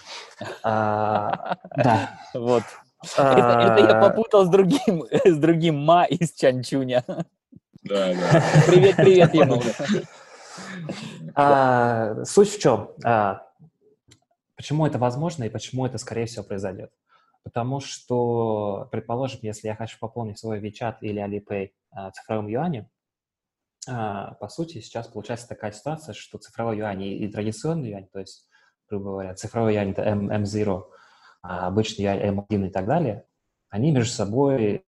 [0.64, 2.18] Uh, да.
[2.34, 2.64] Вот.
[3.16, 7.04] Это, это я попутал с другим, с другим Ма из Чанчуня.
[7.88, 8.42] Да, да.
[8.66, 9.62] Привет, привет ему.
[11.34, 12.90] А, суть в чем?
[13.04, 13.46] А,
[14.56, 16.90] почему это возможно и почему это, скорее всего, произойдет?
[17.44, 22.88] Потому что, предположим, если я хочу пополнить свой WeChat или Alipay а, цифровым юанем,
[23.88, 28.48] а, по сути, сейчас получается такая ситуация, что цифровой юань и традиционный юань, то есть,
[28.88, 30.84] грубо говоря, цифровой юань— это M, M0,
[31.42, 33.26] а обычный юань M1 и так далее,
[33.68, 34.84] они между собой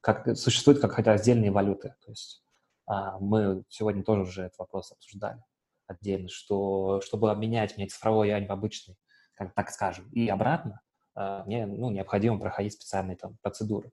[0.00, 1.94] как, существуют как хотя отдельные валюты.
[2.04, 2.42] То есть
[2.86, 5.42] а, мы сегодня тоже уже этот вопрос обсуждали
[5.90, 8.96] отдельно, что чтобы обменять мне цифровой юань в обычный,
[9.34, 10.80] как, так скажем, и обратно,
[11.14, 13.90] а, мне ну, необходимо проходить специальные там процедуры.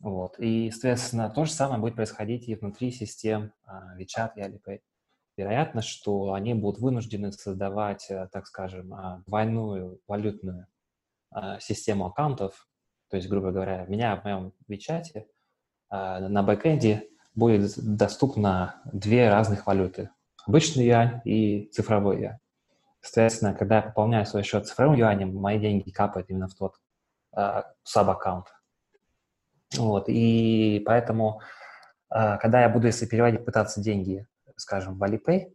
[0.00, 0.38] Вот.
[0.38, 4.80] И, соответственно, то же самое будет происходить и внутри систем а, WeChat и Alipay.
[5.36, 8.92] Вероятно, что они будут вынуждены создавать, э, так скажем,
[9.26, 10.66] двойную валютную
[11.60, 12.68] систему аккаунтов,
[13.10, 15.26] то есть, грубо говоря, меня в моем WeChat
[15.90, 20.10] на бэкэнде будет доступно две разных валюты.
[20.46, 22.38] Обычный юань и цифровой юань.
[23.00, 26.74] Соответственно, когда я пополняю свой счет цифровым юанем, мои деньги капают именно в тот
[27.36, 28.46] э, саб-аккаунт.
[29.76, 31.40] Вот, и поэтому,
[32.14, 35.52] э, когда я буду, если переводить, пытаться деньги, скажем, в Alipay,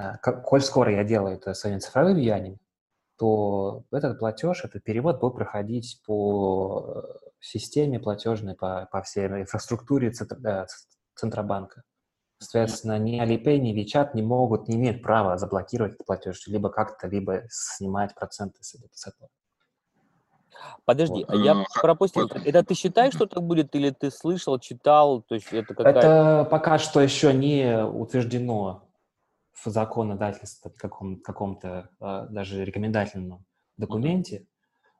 [0.00, 2.58] э, коль скоро я делаю это своим цифровым юанем,
[3.18, 7.04] то этот платеж, этот перевод будет проходить по
[7.40, 10.12] системе платежной, по, по всей инфраструктуре
[11.14, 11.82] Центробанка.
[12.38, 17.08] Соответственно, ни Alipay, ни WeChat не могут, не имеют права заблокировать этот платеж, либо как-то,
[17.08, 19.28] либо снимать проценты с этого.
[20.84, 21.44] Подожди, вот.
[21.44, 22.28] я пропустил.
[22.44, 25.22] Это ты считаешь, что так будет, или ты слышал, читал?
[25.22, 28.87] То есть это какая Это пока что еще не утверждено
[29.64, 33.44] в законодательстве, в каком, каком-то а, даже рекомендательном
[33.76, 34.46] документе.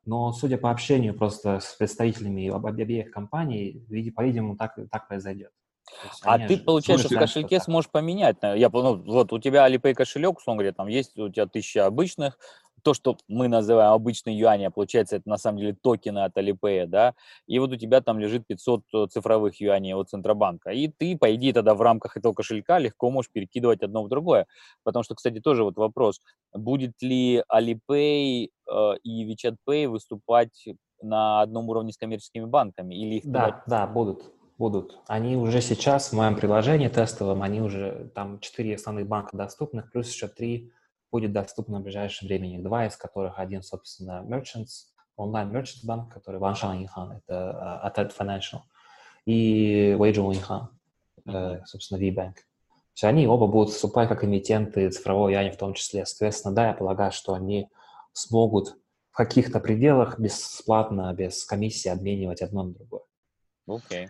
[0.05, 5.51] Но, судя по общению просто с представителями обеих компаний, по-видимому, так, так произойдет.
[6.23, 8.37] А ты, получается, в кошельке сможешь поменять.
[8.41, 12.37] Я, ну, вот у тебя Alipay кошелек, условно говоря, там есть у тебя тысяча обычных,
[12.83, 16.85] то, что мы называем обычный юань, а получается, это на самом деле токены от Alipay,
[16.85, 17.13] да,
[17.47, 21.33] и вот у тебя там лежит 500 э, цифровых юаней от Центробанка, и ты, по
[21.35, 24.45] идее, тогда в рамках этого кошелька легко можешь перекидывать одно в другое,
[24.83, 26.19] потому что, кстати, тоже вот вопрос,
[26.53, 30.67] будет ли Alipay э, и WeChat Pay выступать
[31.01, 32.95] на одном уровне с коммерческими банками?
[32.95, 33.63] Или их да, туда...
[33.67, 34.99] да, будут будут.
[35.07, 40.11] Они уже сейчас в моем приложении тестовом, они уже, там четыре основных банка доступных, плюс
[40.13, 40.71] еще три
[41.11, 42.61] будет доступно в ближайшем времени.
[42.61, 48.15] Два из которых один, собственно, Merchants, онлайн Merchants банк, который Ваншан Инхан, это uh, Atet
[48.17, 48.61] Financial,
[49.25, 50.69] и Weizhou Инхан,
[51.27, 52.35] uh, собственно, V-Bank.
[52.93, 56.05] Все они оба будут выступать как эмитенты цифрового яни в том числе.
[56.05, 57.69] Соответственно, да, я полагаю, что они
[58.11, 58.75] смогут
[59.11, 63.03] в каких-то пределах бесплатно, без комиссии обменивать одно на другое.
[63.67, 64.05] Окей.
[64.05, 64.09] Okay.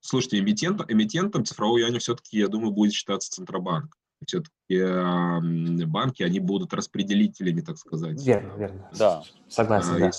[0.00, 3.96] Слушайте, эмитент, эмитентом цифрового юаня все-таки, я думаю, будет считаться Центробанк.
[4.26, 8.24] Все-таки э, банки, они будут распределителями, так сказать.
[8.24, 8.90] Верно, верно.
[8.98, 9.22] Да.
[9.48, 10.10] Согласен, а, да.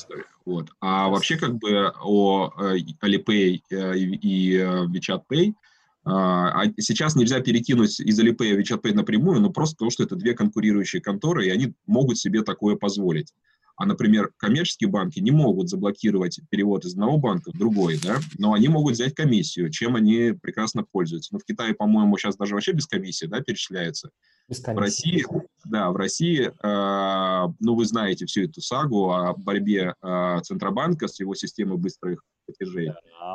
[0.45, 0.69] Вот.
[0.79, 5.53] А вообще как бы о э, Alipay э, и WeChat Pay
[6.07, 10.15] а сейчас нельзя перекинуть из Alipay в WeChat Pay напрямую, но просто потому, что это
[10.15, 13.33] две конкурирующие конторы, и они могут себе такое позволить.
[13.77, 18.53] А, например, коммерческие банки не могут заблокировать перевод из одного банка в другой, да, но
[18.53, 21.33] они могут взять комиссию, чем они прекрасно пользуются.
[21.33, 24.11] Но в Китае, по-моему, сейчас даже вообще без комиссии, да, перечисляется.
[24.47, 24.77] Без комиссии.
[24.77, 25.25] В России,
[25.65, 31.19] да, в России, э, ну, вы знаете всю эту сагу о борьбе э, Центробанка с
[31.19, 32.91] его системой быстрых платежей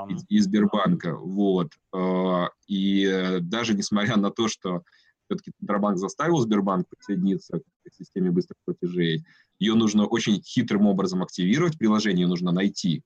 [0.08, 1.68] и, и Сбербанка, вот.
[1.94, 4.84] Э, и даже несмотря на то, что
[5.30, 9.24] все-таки Центробанк заставил Сбербанк присоединиться к системе быстрых платежей,
[9.58, 13.02] ее нужно очень хитрым образом активировать, приложение нужно найти.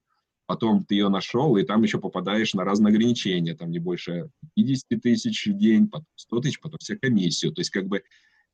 [0.47, 5.01] Потом ты ее нашел, и там еще попадаешь на разные ограничения, там не больше 50
[5.01, 7.53] тысяч в день, потом 100 тысяч, потом все комиссию.
[7.53, 8.03] То есть как бы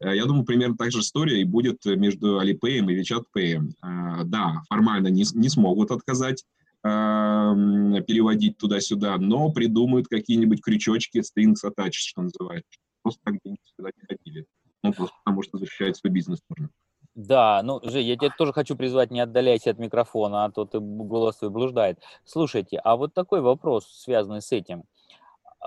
[0.00, 3.72] э, я думаю, примерно так же история и будет между Alipay и WeChat Pay.
[3.82, 6.44] А, да, формально не, не смогут отказать
[6.82, 12.80] переводить туда-сюда, но придумают какие-нибудь крючочки, strings attached, что называется.
[13.02, 14.46] Просто так деньги сюда не ходили.
[14.82, 16.70] Ну, просто потому что защищать свой бизнес нужно.
[17.14, 20.78] Да, ну, Жень, я тебя тоже хочу призвать, не отдаляйся от микрофона, а то ты
[20.80, 21.98] голос твой блуждает.
[22.24, 24.84] Слушайте, а вот такой вопрос, связанный с этим.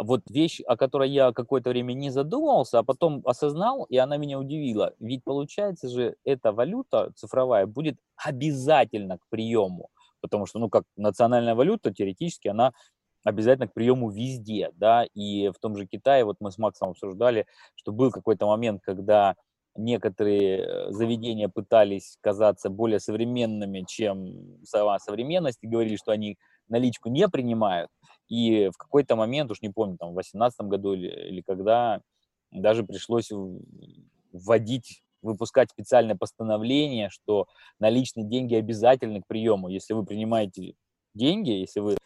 [0.01, 4.39] Вот вещь, о которой я какое-то время не задумывался, а потом осознал, и она меня
[4.39, 4.93] удивила.
[4.99, 9.89] Ведь получается же, эта валюта цифровая будет обязательно к приему,
[10.21, 12.73] потому что, ну, как национальная валюта, теоретически она
[13.23, 17.45] обязательно к приему везде, да, и в том же Китае, вот мы с Максом обсуждали,
[17.75, 19.35] что был какой-то момент, когда
[19.75, 27.09] некоторые э, заведения пытались казаться более современными, чем сама современность, и говорили, что они наличку
[27.09, 27.89] не принимают.
[28.29, 32.01] И в какой-то момент, уж не помню, там, в 2018 году или, или когда,
[32.51, 33.31] даже пришлось
[34.31, 37.47] вводить выпускать специальное постановление, что
[37.79, 39.69] наличные деньги обязательны к приему.
[39.69, 40.75] Если вы принимаете
[41.13, 41.97] деньги, если вы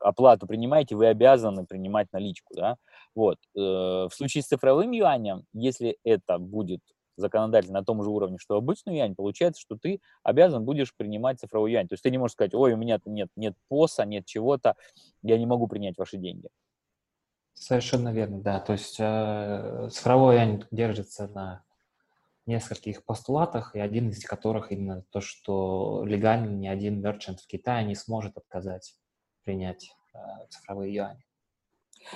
[0.00, 2.76] оплату принимаете, вы обязаны принимать наличку, да,
[3.14, 3.38] вот.
[3.56, 6.80] Э, в случае с цифровым юанем, если это будет
[7.16, 11.72] законодательно на том же уровне, что обычный юань, получается, что ты обязан будешь принимать цифровой
[11.72, 11.88] юань.
[11.88, 14.74] То есть ты не можешь сказать, ой, у меня нет, нет поса, нет чего-то,
[15.22, 16.48] я не могу принять ваши деньги.
[17.54, 18.58] Совершенно верно, да.
[18.58, 21.62] То есть э, цифровой юань держится на
[22.46, 27.86] нескольких постулатах, и один из которых именно то, что легально ни один мерчант в Китае
[27.86, 28.94] не сможет отказать
[29.44, 30.18] принять э,
[30.50, 31.24] цифровые юани.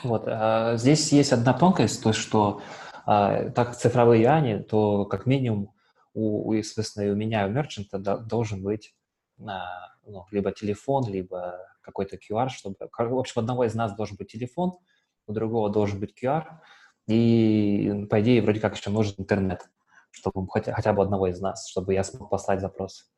[0.03, 0.25] Вот.
[0.27, 2.61] А здесь есть одна тонкость, то, что
[3.07, 5.75] а, так цифровые юани, то как минимум
[6.12, 8.95] у, у соответственно, и у меня, и у мерчанта должен быть
[9.38, 12.77] ну, либо телефон, либо какой-то QR, чтобы...
[12.81, 14.79] В общем, одного из нас должен быть телефон,
[15.27, 16.45] у другого должен быть QR,
[17.07, 19.69] и, по идее, вроде как еще нужен интернет,
[20.11, 23.11] чтобы хотя, хотя бы одного из нас, чтобы я смог послать запрос.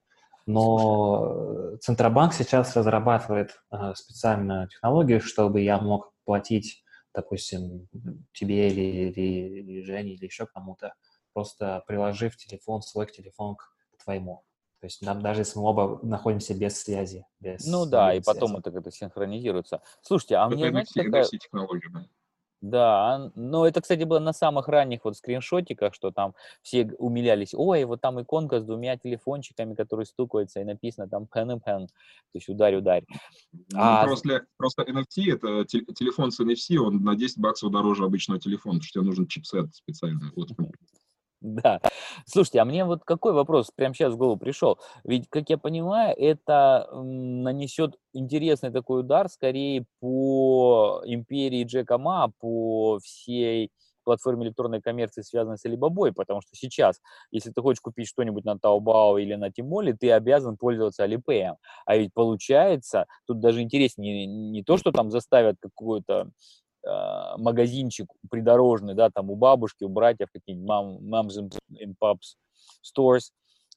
[0.46, 6.82] Но Центробанк сейчас разрабатывает э, специальную технологию, чтобы я мог платить,
[7.14, 7.88] допустим,
[8.32, 10.94] тебе или, или, или Жене, или еще кому-то,
[11.32, 14.44] просто приложив телефон, свой телефон к, твоему.
[14.80, 17.26] То есть нам, даже если мы оба находимся без связи.
[17.38, 19.82] Без, ну да, и потом это как-то синхронизируется.
[20.00, 21.24] Слушайте, а это мне, знаете, такая...
[21.24, 22.06] технология, да.
[22.60, 27.84] Да, но это, кстати, было на самых ранних вот скриншотиках, что там все умилялись, ой,
[27.84, 32.34] вот там иконка с двумя телефончиками, которые стукаются, и написано там pen and pen, то
[32.34, 33.04] есть ударь, ударь.
[33.52, 34.04] Ну, а...
[34.04, 38.82] просто, просто NFC, это телефон с NFC, он на 10 баксов дороже обычного телефона, потому
[38.82, 40.30] что тебе нужен чипсет специальный.
[40.36, 40.50] Вот.
[41.40, 41.80] Да.
[42.26, 44.78] Слушайте, а мне вот какой вопрос прямо сейчас в голову пришел?
[45.04, 52.98] Ведь, как я понимаю, это нанесет интересный такой удар скорее по империи Джека Ма, по
[53.02, 53.70] всей
[54.04, 57.00] платформе электронной коммерции, связанной с Alibaba, потому что сейчас,
[57.30, 61.54] если ты хочешь купить что-нибудь на Taobao или на Тимоле, ты обязан пользоваться Alipay.
[61.86, 66.30] А ведь получается, тут даже интереснее не, не то, что там заставят какую-то
[66.84, 72.36] магазинчик придорожный, да, там у бабушки, у братьев какие-нибудь мам, moms and pops
[72.82, 73.32] stores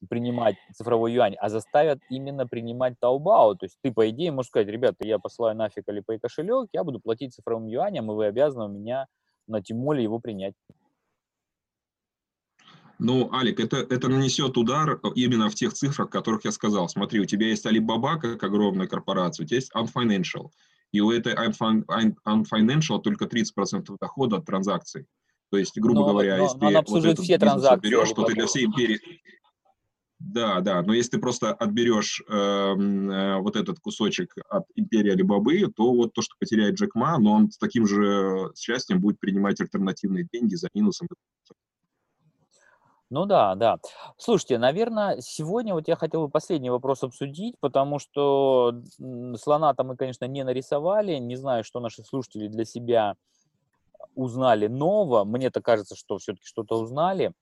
[0.08, 3.54] принимать цифровой юань, а заставят именно принимать Taobao.
[3.56, 7.00] То есть ты, по идее, можешь сказать, ребята, я посылаю нафиг Alipay кошелек, я буду
[7.00, 9.06] платить цифровым юанем, и вы обязаны у меня
[9.46, 10.54] на Тимоле его принять.
[12.98, 16.88] Ну, Алик, это, это нанесет удар именно в тех цифрах, которых я сказал.
[16.88, 20.50] Смотри, у тебя есть Alibaba как огромная корпорация, у тебя есть Unfinancial
[20.94, 25.06] и у этой unfinancial только 30% дохода от транзакций.
[25.50, 28.22] То есть, грубо но, говоря, но, если но ты вот этот все транзакции берешь, то
[28.22, 29.00] ты для всей империи...
[30.20, 35.66] Да, да, но если ты просто отберешь э, э, вот этот кусочек от империи Алибабы,
[35.74, 39.60] то вот то, что потеряет Джек Ма, но он с таким же счастьем будет принимать
[39.60, 41.08] альтернативные деньги за минусом.
[43.14, 43.78] Ну да, да.
[44.18, 48.82] Слушайте, наверное, сегодня вот я хотел бы последний вопрос обсудить, потому что
[49.36, 51.18] слона-то мы, конечно, не нарисовали.
[51.18, 53.14] Не знаю, что наши слушатели для себя
[54.16, 55.22] узнали нового.
[55.22, 57.32] Мне-то кажется, что все-таки что-то узнали.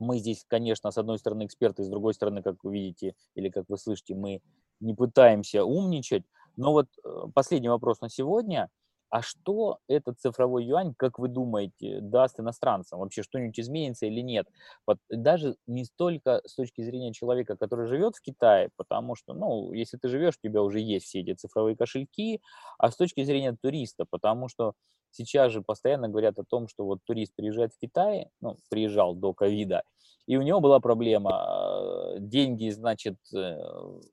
[0.00, 3.66] Мы здесь, конечно, с одной стороны эксперты, с другой стороны, как вы видите или как
[3.68, 4.40] вы слышите, мы
[4.80, 6.24] не пытаемся умничать.
[6.56, 8.68] Но вот э, последний вопрос на сегодня–
[9.10, 12.98] а что этот цифровой юань, как вы думаете, даст иностранцам?
[12.98, 14.46] Вообще что-нибудь изменится или нет?
[14.86, 19.72] Вот даже не столько с точки зрения человека, который живет в Китае, потому что, ну,
[19.72, 22.40] если ты живешь, у тебя уже есть все эти цифровые кошельки,
[22.78, 24.74] а с точки зрения туриста, потому что
[25.10, 29.32] сейчас же постоянно говорят о том, что вот турист приезжает в Китай, ну, приезжал до
[29.32, 29.82] ковида,
[30.26, 33.56] и у него была проблема, а, деньги, значит, э,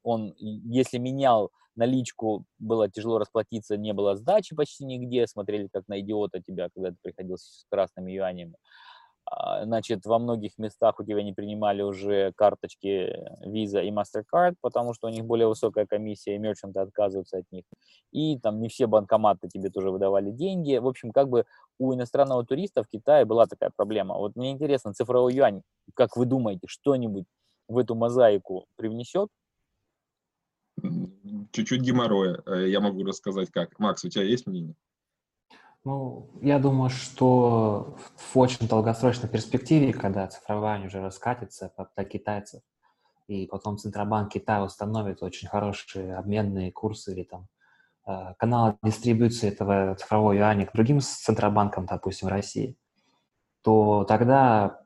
[0.01, 5.99] он, если менял наличку было тяжело расплатиться, не было сдачи почти нигде, смотрели как на
[5.99, 8.55] идиота тебя, когда ты приходил с красными юанями.
[9.27, 13.11] А, значит, во многих местах у тебя не принимали уже карточки
[13.43, 17.63] Visa и MasterCard, потому что у них более высокая комиссия, и мерчанты отказываются от них.
[18.11, 20.77] И там не все банкоматы тебе тоже выдавали деньги.
[20.77, 21.45] В общем, как бы
[21.79, 24.15] у иностранного туриста в Китае была такая проблема.
[24.15, 25.63] Вот мне интересно, цифровой юань,
[25.95, 27.25] как вы думаете, что-нибудь
[27.67, 29.29] в эту мозаику привнесет?
[31.51, 32.41] Чуть-чуть геморроя.
[32.45, 33.79] Э, я могу рассказать как.
[33.79, 34.75] Макс, у тебя есть мнение?
[35.83, 42.61] Ну, я думаю, что в очень долгосрочной перспективе, когда цифрование уже раскатится под китайцев,
[43.27, 47.47] и потом Центробанк Китая установит очень хорошие обменные курсы или там
[48.07, 52.77] э, каналы дистрибуции этого цифрового юаня к другим центробанкам, допустим, России,
[53.61, 54.81] то тогда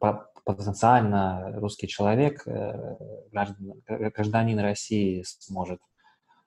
[0.56, 2.96] потенциально русский человек, э,
[3.32, 5.80] гражданин России сможет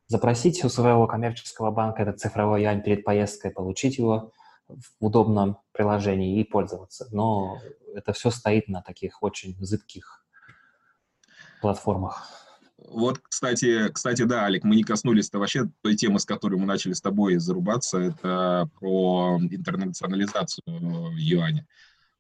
[0.08, 4.32] запросить у своего коммерческого банка этот цифровой юань перед поездкой, получить его
[4.68, 7.06] в удобном приложении и пользоваться.
[7.12, 7.58] Но
[7.94, 10.24] это все стоит на таких очень зыбких
[11.60, 12.28] платформах.
[12.78, 16.92] Вот, кстати, кстати, да, Алик, мы не коснулись-то вообще той темы, с которой мы начали
[16.92, 20.64] с тобой зарубаться, это про интернационализацию
[21.16, 21.68] юаня.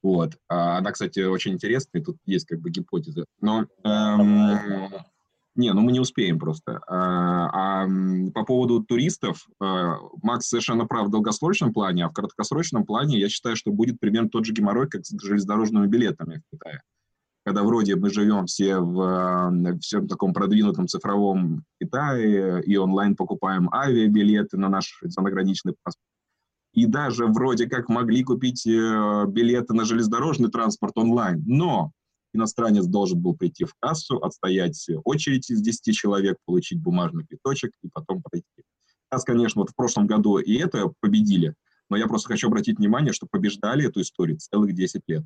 [0.02, 0.36] Вот.
[0.48, 3.24] А она, кстати, очень интересная, тут есть как бы гипотеза.
[3.40, 4.90] Но эм,
[5.54, 6.80] не, ну мы не успеем просто.
[6.86, 7.88] А, а
[8.34, 13.28] по поводу туристов, а, Макс совершенно прав в долгосрочном плане, а в краткосрочном плане я
[13.28, 16.82] считаю, что будет примерно тот же геморрой, как с железнодорожными билетами в Китае.
[17.44, 24.56] Когда вроде мы живем все в всем таком продвинутом цифровом Китае и онлайн покупаем авиабилеты
[24.56, 26.06] на наш заграничный паспорт,
[26.72, 31.92] и даже вроде как могли купить э, билеты на железнодорожный транспорт онлайн, но
[32.32, 37.88] иностранец должен был прийти в кассу, отстоять очередь из 10 человек, получить бумажный квиточек и
[37.92, 38.46] потом пройти.
[39.10, 41.54] Сейчас, конечно, вот в прошлом году и это победили,
[41.90, 45.24] но я просто хочу обратить внимание, что побеждали эту историю целых 10 лет.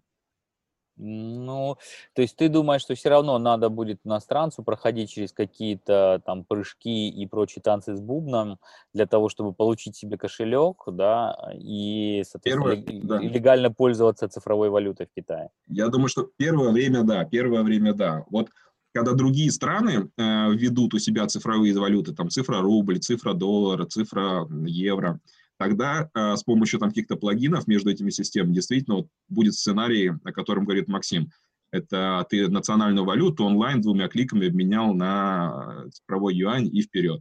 [0.96, 1.76] Ну,
[2.14, 7.08] то есть ты думаешь, что все равно надо будет иностранцу проходить через какие-то там прыжки
[7.08, 8.58] и прочие танцы с бубном
[8.94, 13.18] для того, чтобы получить себе кошелек, да, и, соответственно, первое, да.
[13.18, 15.50] легально пользоваться цифровой валютой в Китае?
[15.68, 18.24] Я думаю, что первое время, да, первое время, да.
[18.30, 18.48] Вот
[18.96, 24.48] когда другие страны э, ведут у себя цифровые валюты, там цифра рубль, цифра доллара, цифра
[24.64, 25.20] евро,
[25.58, 30.32] тогда э, с помощью там каких-то плагинов между этими системами действительно вот, будет сценарий, о
[30.32, 31.30] котором говорит Максим.
[31.72, 37.20] Это ты национальную валюту онлайн двумя кликами обменял на цифровой юань и вперед.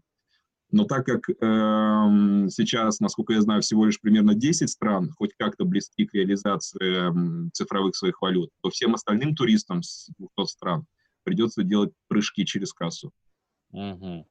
[0.72, 1.34] Но так как э,
[2.50, 7.50] сейчас, насколько я знаю, всего лишь примерно 10 стран хоть как-то близки к реализации э,
[7.54, 10.86] цифровых своих валют, то всем остальным туристам с 200 стран
[11.24, 13.12] придется делать прыжки через кассу.
[13.72, 14.28] Угу.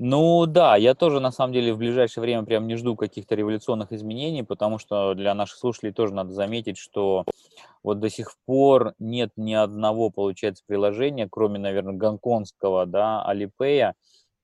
[0.00, 3.92] Ну да, я тоже на самом деле в ближайшее время прям не жду каких-то революционных
[3.92, 7.24] изменений, потому что для наших слушателей тоже надо заметить, что
[7.84, 13.92] вот до сих пор нет ни одного, получается, приложения, кроме, наверное, гонконгского, да, Alipay,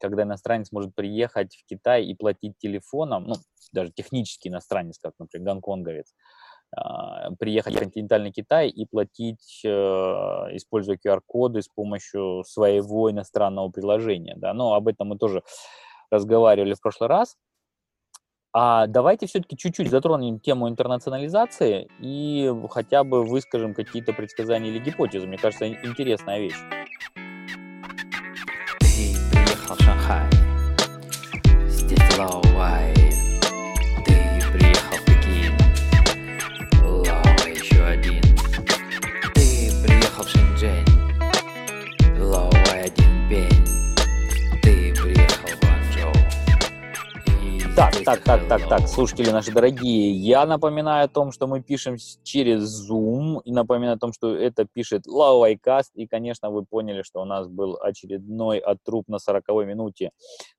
[0.01, 3.35] когда иностранец может приехать в Китай и платить телефоном, ну,
[3.73, 6.15] даже технический иностранец, как, например, гонконговец,
[7.39, 14.35] приехать в континентальный Китай и платить, э, используя QR-коды с помощью своего иностранного приложения.
[14.37, 14.55] Да?
[14.55, 15.43] Но об этом мы тоже
[16.11, 17.37] разговаривали в прошлый раз.
[18.53, 25.27] А давайте все-таки чуть-чуть затронем тему интернационализации и хотя бы выскажем какие-то предсказания или гипотезы.
[25.27, 26.57] Мне кажется, интересная вещь.
[48.11, 51.95] Так, так, так, так, слушатели наши дорогие, я напоминаю о том, что мы пишем
[52.25, 57.23] через Zoom, и напоминаю о том, что это пишет Лавайкаст, и, конечно, вы поняли, что
[57.23, 60.11] у нас был очередной отруб на 40 минуте,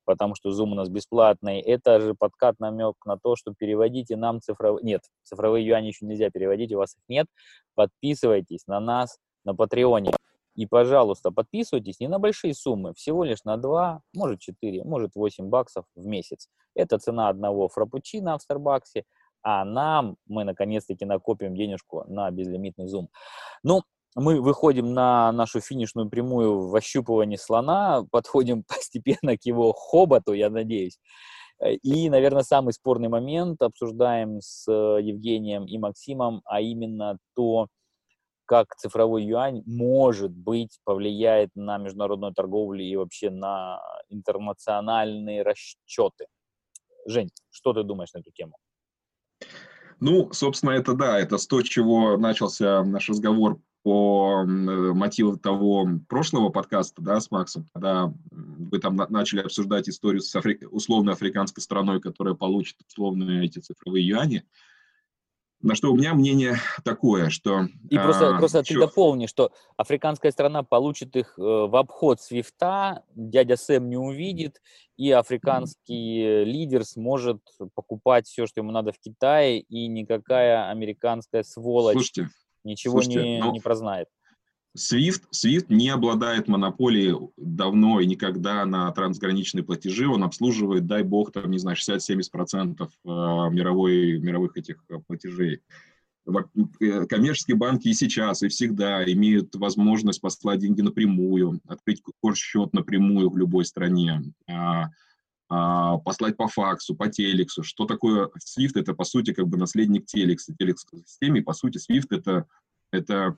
[0.06, 1.60] потому что Zoom у нас бесплатный.
[1.60, 4.86] Это же подкат намек на то, что переводите нам цифровые...
[4.86, 7.28] Нет, цифровые юани еще нельзя переводить, у вас их нет.
[7.76, 10.12] Подписывайтесь на нас на Патреоне.
[10.56, 15.50] И, пожалуйста, подписывайтесь не на большие суммы, всего лишь на 2, может 4, может 8
[15.50, 16.50] баксов в месяц.
[16.76, 19.06] Это цена одного фрапучино в Старбаксе,
[19.44, 23.10] а нам мы наконец-таки накопим денежку на безлимитный зум.
[23.64, 23.84] Ну,
[24.16, 30.50] мы выходим на нашу финишную прямую в ощупывании слона, подходим постепенно к его хоботу, я
[30.50, 31.00] надеюсь.
[31.84, 37.68] И, наверное, самый спорный момент обсуждаем с Евгением и Максимом, а именно то,
[38.52, 43.80] как цифровой юань, может быть, повлияет на международную торговлю и вообще на
[44.10, 46.26] интернациональные расчеты.
[47.08, 48.58] Жень, что ты думаешь на эту тему?
[50.02, 57.02] Ну, собственно, это да, это того, чего начался наш разговор по мотиву того прошлого подкаста,
[57.02, 60.60] да, с Максом, когда вы там начали обсуждать историю с афри...
[60.70, 64.44] условной африканской страной, которая получит условные эти цифровые юани.
[65.62, 67.68] На что у меня мнение такое, что...
[67.90, 73.04] И просто, а, просто ты дополни, что африканская страна получит их э, в обход свифта,
[73.14, 74.62] дядя Сэм не увидит,
[74.98, 77.42] и африканский лидер сможет
[77.76, 82.30] покупать все, что ему надо в Китае, и никакая американская сволочь слушайте,
[82.64, 84.08] ничего слушайте, не, ну, не прознает.
[84.78, 90.08] SWIFT, SWIFT не обладает монополией давно и никогда на трансграничные платежи.
[90.08, 95.62] Он обслуживает, дай бог, там, не знаю, 60-70% э, мировой, мировых этих э, платежей.
[96.28, 103.30] Э, коммерческие банки и сейчас, и всегда имеют возможность послать деньги напрямую, открыть курс-счет напрямую
[103.30, 104.22] в любой стране.
[104.48, 104.90] А,
[105.50, 107.64] а, послать по факсу, по телексу.
[107.64, 108.80] Что такое SWIFT?
[108.80, 111.42] Это, по сути, как бы наследник телекса, телексовой системе.
[111.42, 112.46] По сути, SWIFT это,
[112.92, 113.38] это,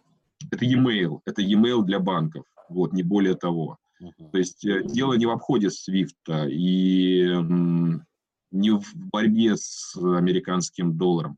[0.51, 3.77] это e-mail, это e-mail для банков, вот, не более того.
[4.01, 4.31] Uh-huh.
[4.31, 4.87] То есть uh-huh.
[4.87, 8.05] дело не в обходе SWIFT и м,
[8.51, 11.37] не в борьбе с американским долларом.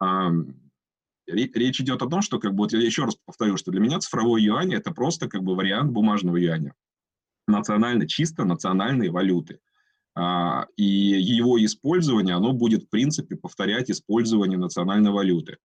[0.00, 0.30] А,
[1.26, 3.98] речь идет о том, что, как бы, вот я еще раз повторю, что для меня
[3.98, 6.74] цифровой юань– это просто как бы вариант бумажного юаня.
[7.46, 9.60] Национально, чисто национальные валюты.
[10.14, 15.58] А, и его использование, оно будет, в принципе, повторять использование национальной валюты.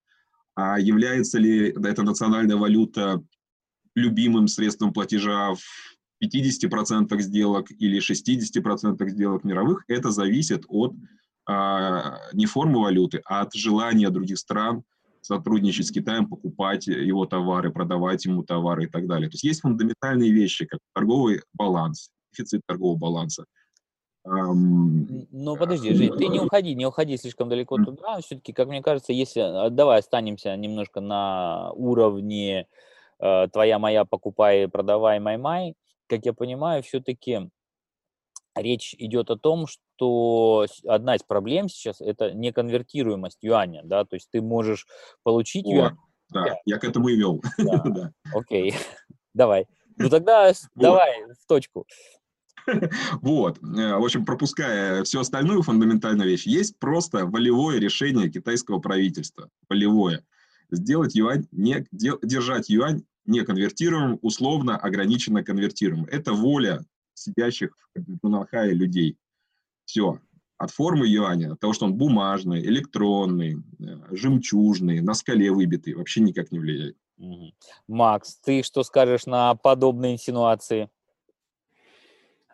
[0.57, 3.23] А является ли эта национальная валюта
[3.93, 5.61] любимым средством платежа в
[6.23, 10.95] 50% сделок или 60% сделок мировых, это зависит от
[11.47, 14.81] а, не формы валюты, а от желания других стран
[15.21, 19.29] сотрудничать с Китаем, покупать его товары, продавать ему товары и так далее.
[19.29, 23.45] То есть есть фундаментальные вещи, как торговый баланс, дефицит торгового баланса.
[24.27, 28.19] Ну, подожди, Жень, ты не уходи, не уходи слишком далеко туда.
[28.19, 29.39] Все-таки, как мне кажется, если...
[29.39, 32.67] А, давай останемся немножко на уровне
[33.19, 35.75] э, твоя, моя, покупай, продавай, май-май.
[36.07, 37.49] Как я понимаю, все-таки
[38.55, 44.29] речь идет о том, что одна из проблем сейчас это неконвертируемость юаня, да, то есть
[44.31, 44.87] ты можешь
[45.23, 45.97] получить О, юань.
[46.29, 47.41] Да, я к этому и вел.
[47.57, 48.11] Да.
[48.33, 48.73] Окей,
[49.33, 49.67] давай.
[49.97, 51.85] Ну тогда давай в точку.
[53.21, 53.57] Вот.
[53.59, 59.49] Э, в общем, пропуская всю остальную фундаментальную вещь, есть просто волевое решение китайского правительства.
[59.69, 60.23] Волевое.
[60.69, 66.05] Сделать юань, не, держать юань неконвертируемым, условно ограниченно конвертируемым.
[66.05, 69.17] Это воля сидящих в Гунанхае людей.
[69.85, 70.19] Все.
[70.57, 76.21] От формы юаня, от того, что он бумажный, электронный, э, жемчужный, на скале выбитый, вообще
[76.21, 76.97] никак не влияет.
[77.87, 80.89] Макс, ты что скажешь на подобные инсинуации?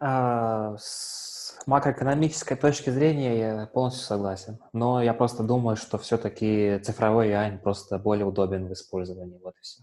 [0.06, 4.60] А, с макроэкономической точки зрения я полностью согласен.
[4.74, 9.40] Но я просто думаю, что все-таки цифровой юань просто более удобен в использовании.
[9.42, 9.82] Вот и все.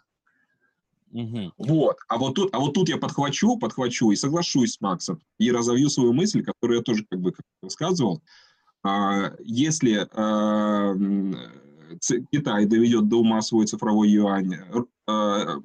[1.13, 1.53] Угу.
[1.57, 1.97] Вот.
[2.09, 5.89] А вот тут, а вот тут я подхвачу, подхвачу и соглашусь с Максом и разовью
[5.89, 8.21] свою мысль, которую я тоже как бы рассказывал.
[8.83, 10.95] А, если а,
[12.31, 14.55] Китай доведет до ума свой цифровой юань,
[15.07, 15.57] а,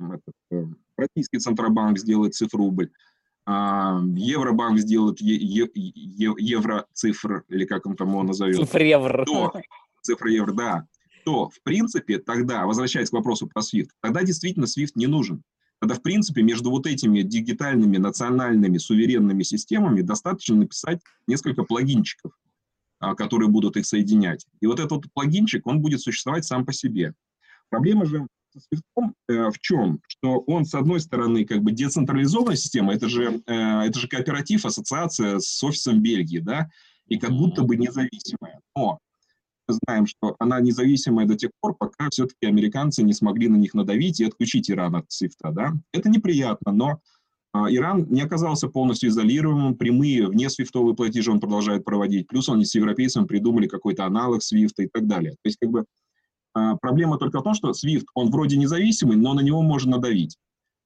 [0.52, 2.90] э, Российский Центробанк сделает цифрубль,
[3.48, 8.58] Евробанк сделает е- е- евроцифр, или как он там его назовет.
[8.58, 9.24] Цифр-евро.
[10.02, 10.88] Цифр-евро, да
[11.26, 15.44] то, в принципе, тогда, возвращаясь к вопросу про SWIFT, тогда действительно SWIFT не нужен.
[15.80, 22.32] Тогда, в принципе, между вот этими дигитальными, национальными, суверенными системами достаточно написать несколько плагинчиков,
[23.00, 24.46] а, которые будут их соединять.
[24.62, 27.14] И вот этот плагинчик, он будет существовать сам по себе.
[27.70, 30.00] Проблема же SWIFT э, в чем?
[30.08, 34.66] Что он, с одной стороны, как бы децентрализованная система, это же, э, это же кооператив,
[34.66, 36.70] ассоциация с офисом Бельгии, да,
[37.08, 38.60] и как будто бы независимая.
[38.76, 39.00] Но
[39.68, 44.20] знаем, что она независимая до тех пор, пока все-таки американцы не смогли на них надавить
[44.20, 45.52] и отключить Иран от СВИФТа.
[45.52, 45.74] Да?
[45.92, 47.00] Это неприятно, но
[47.54, 52.66] а, Иран не оказался полностью изолированным, прямые вне свифтовые платежи он продолжает проводить, плюс они
[52.66, 55.32] с европейцами придумали какой-то аналог свифта и так далее.
[55.32, 55.86] То есть как бы
[56.82, 60.38] проблема только в том, что свифт, он вроде независимый, но на него можно надавить.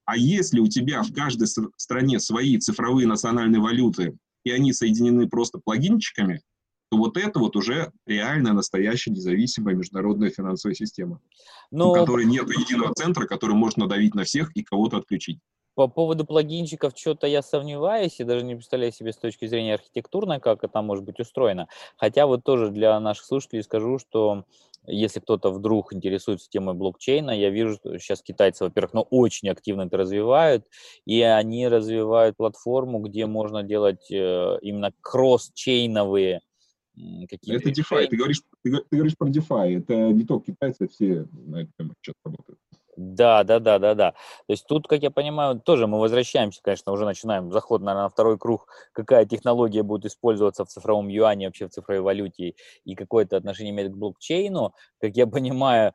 [0.06, 1.48] А если у тебя в каждой
[1.78, 6.42] стране свои цифровые национальные валюты, и они соединены просто плагинчиками,
[6.90, 11.22] то вот это вот уже реальная, настоящая, независимая международная финансовая система,
[11.70, 11.92] Но...
[11.92, 15.40] у которой нет единого центра, который может надавить на всех и кого-то отключить.
[15.76, 20.40] По поводу плагинчиков что-то я сомневаюсь и даже не представляю себе с точки зрения архитектурной,
[20.40, 21.70] как это может быть устроено.
[21.96, 24.44] Хотя вот тоже для наших слушателей скажу, что
[24.90, 29.84] если кто-то вдруг интересуется темой блокчейна, я вижу, что сейчас китайцы, во-первых, ну, очень активно
[29.84, 30.66] это развивают,
[31.06, 36.42] и они развивают платформу, где можно делать э, именно кросс-чейновые
[37.30, 37.70] какие-то...
[37.70, 41.66] Это DeFi, ты говоришь, ты, ты говоришь про DeFi, это не только китайцы, все на
[41.66, 42.49] тему сейчас работают.
[43.02, 44.12] Да, да, да, да, да.
[44.12, 44.18] То
[44.54, 48.38] есть тут, как я понимаю, тоже мы возвращаемся, конечно, уже начинаем заход, наверное, на второй
[48.38, 53.72] круг, какая технология будет использоваться в цифровом юане, вообще в цифровой валюте, и какое-то отношение
[53.72, 54.74] имеет к блокчейну.
[55.00, 55.94] Как я понимаю,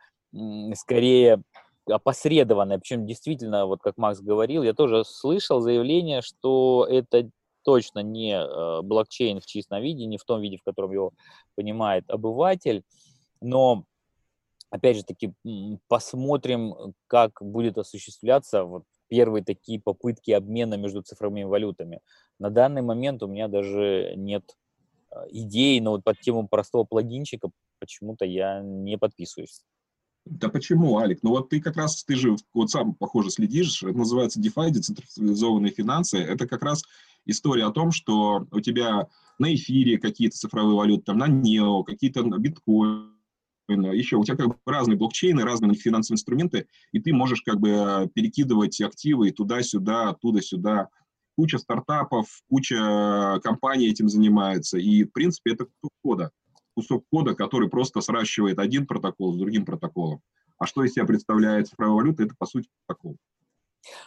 [0.75, 1.43] скорее
[1.87, 7.29] опосредованное, причем действительно, вот как Макс говорил, я тоже слышал заявление, что это
[7.65, 11.13] точно не э, блокчейн в чистом виде, не в том виде, в котором его
[11.55, 12.83] понимает обыватель,
[13.43, 13.85] но
[14.75, 15.33] опять же таки
[15.87, 16.75] посмотрим,
[17.07, 22.01] как будет осуществляться вот первые такие попытки обмена между цифровыми валютами.
[22.41, 24.57] На данный момент у меня даже нет
[25.13, 29.63] э, идей, но вот под тему простого плагинчика почему-то я не подписываюсь.
[30.25, 31.21] Да почему, Алик?
[31.23, 35.71] Ну вот ты как раз, ты же вот сам, похоже, следишь, это называется DeFi, децентрализованные
[35.71, 36.19] финансы.
[36.19, 36.83] Это как раз
[37.27, 39.07] история о том, что у тебя
[39.39, 43.14] на эфире какие-то цифровые валюты, там на NEO, какие-то биткоины,
[43.69, 48.11] еще у тебя как бы разные блокчейны, разные финансовые инструменты, и ты можешь как бы
[48.15, 50.89] перекидывать активы туда-сюда, оттуда-сюда.
[51.37, 56.31] Куча стартапов, куча компаний этим занимается, и, в принципе, это кусок кода.
[56.77, 60.21] Кусок кода, который просто сращивает один протокол с другим протоколом.
[60.59, 63.17] А что из себя представляет цифровая валюта, это, по сути, протокол.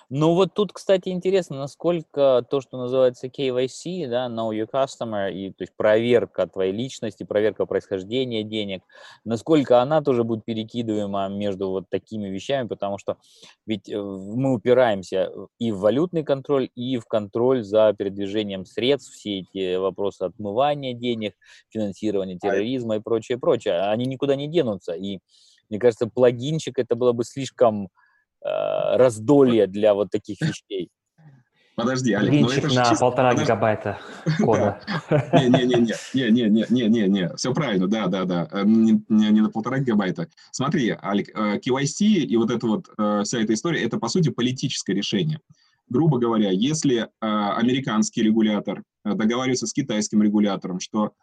[0.10, 5.52] Ну вот тут, кстати, интересно, насколько то, что называется KYC, да, Know Your Customer, и,
[5.52, 8.84] то есть проверка твоей личности, проверка происхождения денег,
[9.26, 13.18] насколько она тоже будет перекидываема между вот такими вещами, потому что
[13.66, 19.40] ведь э, мы упираемся и в валютный контроль, и в контроль за передвижением средств, все
[19.40, 21.34] эти вопросы отмывания денег,
[21.70, 25.20] финансирования терроризма и прочее, прочее, они никуда не денутся, и
[25.70, 27.90] мне кажется, плагинчик это было бы слишком
[28.44, 30.90] раздолье для вот таких вещей.
[31.78, 33.02] Подожди, Олег, ну это на чисто...
[33.02, 33.46] полтора Подожди.
[33.46, 34.00] гигабайта
[34.40, 34.80] кода.
[35.32, 40.28] Не-не-не-не-не-не-не-не, все правильно, да-да-да, э, не, не на полтора гигабайта.
[40.50, 42.88] Смотри, Олег, э, KYC и вот эта вот
[43.24, 45.40] вся эта история, это, по сути, политическое решение.
[45.88, 51.14] Грубо говоря, если американский регулятор договаривается с китайским регулятором, что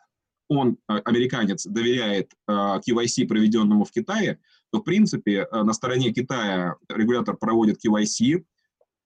[0.48, 4.38] он, американец, доверяет KYC, проведенному в Китае,
[4.74, 8.44] то, в принципе, э, на стороне Китая регулятор проводит KYC,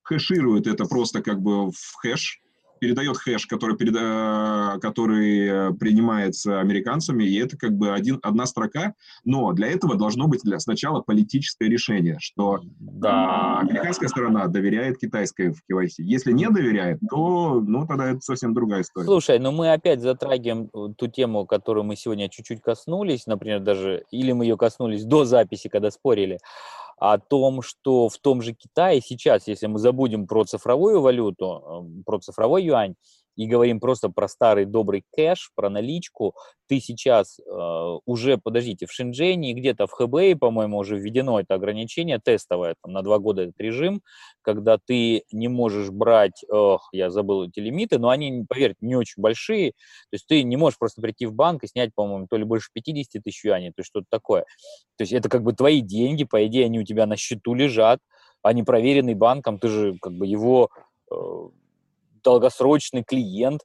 [0.01, 2.41] хэширует это просто как бы в хэш,
[2.79, 4.79] передает хэш, который, переда...
[4.81, 10.43] который принимается американцами, и это как бы один, одна строка, но для этого должно быть
[10.43, 13.61] для, сначала политическое решение, что да.
[13.61, 15.99] американская сторона доверяет китайской в KYC.
[15.99, 19.07] Если не доверяет, то ну, тогда это совсем другая история.
[19.07, 24.05] Слушай, ну мы опять затрагиваем э, ту тему, которую мы сегодня чуть-чуть коснулись, например, даже,
[24.11, 26.39] или мы ее коснулись до записи, когда спорили,
[27.01, 32.19] о том, что в том же Китае сейчас, если мы забудем про цифровую валюту, про
[32.19, 32.95] цифровой юань,
[33.39, 36.35] и говорим просто про старый добрый кэш, про наличку,
[36.67, 42.19] ты сейчас э, уже, подождите, в Шэньчжэне где-то в Хэбэе, по-моему, уже введено это ограничение
[42.19, 44.03] тестовое, там, на два года этот режим,
[44.43, 49.23] когда ты не можешь брать, ох, я забыл эти лимиты, но они, поверьте, не очень
[49.23, 52.43] большие, то есть ты не можешь просто прийти в банк и снять, по-моему, то ли
[52.43, 54.47] больше 50 тысяч юаней, то есть что-то такое.
[54.97, 58.01] То есть это как бы твои деньги, по идее, они у тебя на счету лежат,
[58.43, 60.71] они проверены банком, ты же как бы его
[61.13, 61.15] э,
[62.23, 63.61] долгосрочный клиент,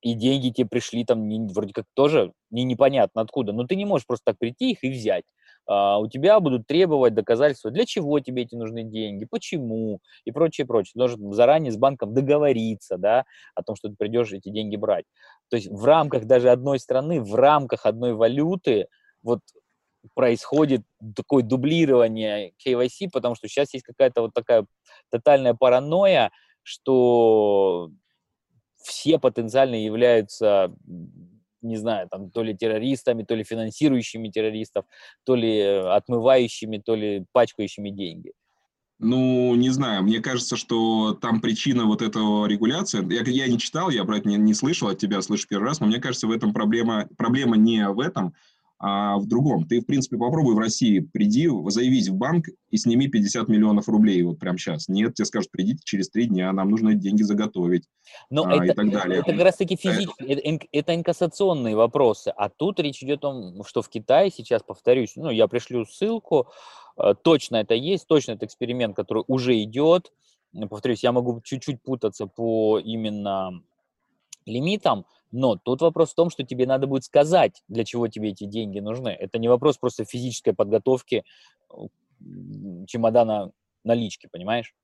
[0.00, 3.84] и деньги тебе пришли там не, вроде как тоже не непонятно откуда, но ты не
[3.84, 5.24] можешь просто так прийти их и взять.
[5.66, 10.66] А, у тебя будут требовать доказательства, для чего тебе эти нужны деньги, почему и прочее,
[10.66, 10.92] прочее.
[10.94, 13.24] Ты должен заранее с банком договориться, да,
[13.54, 15.04] о том, что ты придешь эти деньги брать.
[15.50, 18.86] То есть в рамках даже одной страны, в рамках одной валюты
[19.22, 19.40] вот
[20.14, 20.82] происходит
[21.14, 24.64] такое дублирование KYC, потому что сейчас есть какая-то вот такая
[25.10, 26.30] тотальная паранойя,
[26.68, 27.90] что
[28.76, 30.74] все потенциально являются,
[31.62, 34.84] не знаю, там, то ли террористами, то ли финансирующими террористов,
[35.24, 38.32] то ли отмывающими, то ли пачкающими деньги.
[39.00, 43.90] Ну, не знаю, мне кажется, что там причина вот этого регуляции, я, я не читал,
[43.90, 46.52] я это не, не слышал от тебя, слышу первый раз, но мне кажется, в этом
[46.52, 48.34] проблема, проблема не в этом,
[48.80, 49.66] а в другом.
[49.66, 54.22] Ты, в принципе, попробуй в России, приди, заявись в банк и сними 50 миллионов рублей
[54.22, 54.88] вот прямо сейчас.
[54.88, 57.84] Нет, тебе скажут, придите через три дня, нам нужно деньги заготовить
[58.30, 59.20] Но а, это, и так далее.
[59.20, 62.28] Это как раз-таки физические, это, это инкассационные вопросы.
[62.28, 66.48] А тут речь идет о том, что в Китае сейчас, повторюсь, ну, я пришлю ссылку,
[66.96, 70.12] э, точно это есть, точно это эксперимент, который уже идет.
[70.70, 73.60] Повторюсь, я могу чуть-чуть путаться по именно
[74.46, 78.44] лимитам, но тут вопрос в том, что тебе надо будет сказать, для чего тебе эти
[78.44, 79.10] деньги нужны.
[79.10, 81.24] Это не вопрос просто физической подготовки
[82.86, 83.52] чемодана
[83.84, 84.74] налички, понимаешь?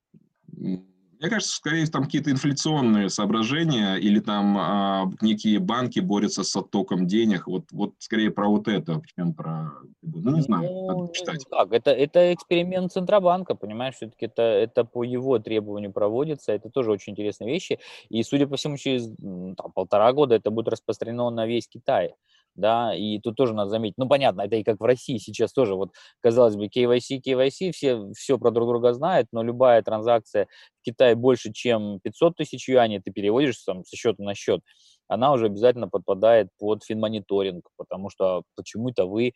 [1.20, 7.06] Мне кажется, скорее там какие-то инфляционные соображения или там а, некие банки борются с оттоком
[7.06, 7.46] денег.
[7.46, 9.72] Вот, вот скорее про вот это, чем про...
[10.02, 11.44] Ну, не знаю, ну, надо читать.
[11.50, 16.52] Так, это, это эксперимент Центробанка, понимаешь, все-таки это, это по его требованию проводится.
[16.52, 17.78] Это тоже очень интересные вещи.
[18.08, 19.08] И, судя по всему, через
[19.56, 22.14] там, полтора года это будет распространено на весь Китай
[22.54, 25.74] да, и тут тоже надо заметить, ну, понятно, это и как в России сейчас тоже,
[25.74, 25.90] вот,
[26.20, 30.46] казалось бы, KYC, KYC, все все про друг друга знают, но любая транзакция
[30.80, 34.60] в Китае больше, чем 500 тысяч юаней, ты переводишь там со счета на счет,
[35.08, 39.32] она уже обязательно подпадает под финмониторинг, потому что почему-то вы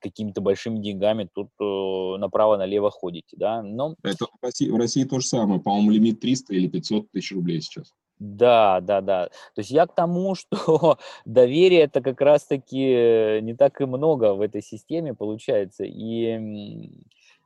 [0.00, 3.94] какими-то большими деньгами тут э, направо-налево ходите, да, но...
[4.02, 7.60] Это в России, в России то же самое, по-моему, лимит 300 или 500 тысяч рублей
[7.60, 7.92] сейчас.
[8.18, 9.26] Да, да, да.
[9.54, 14.40] То есть я к тому, что доверие это как раз-таки не так и много в
[14.40, 15.84] этой системе получается.
[15.84, 16.38] И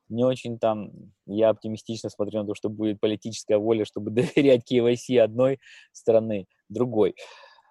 [0.08, 0.90] не очень там,
[1.26, 5.60] я оптимистично смотрю на то, что будет политическая воля, чтобы доверять KYC одной
[5.92, 7.14] страны другой.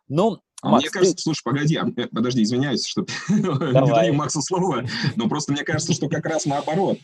[0.07, 1.21] Ну, а Макс, мне кажется, ты...
[1.21, 4.85] слушай, погоди, а, э, подожди, извиняюсь, что не даю Максу слово,
[5.15, 6.97] но просто мне кажется, что как раз наоборот.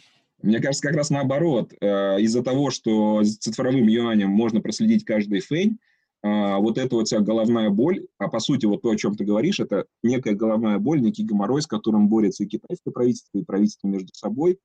[0.43, 1.73] Мне кажется, как раз наоборот.
[1.79, 5.79] Э, из-за того, что с цифровым юанем можно проследить каждый фейн,
[6.21, 9.23] э, вот эта вот вся головная боль, а по сути вот то, о чем ты
[9.23, 13.87] говоришь, это некая головная боль, некий геморрой, с которым борется и китайское правительство, и правительство
[13.87, 14.59] между собой,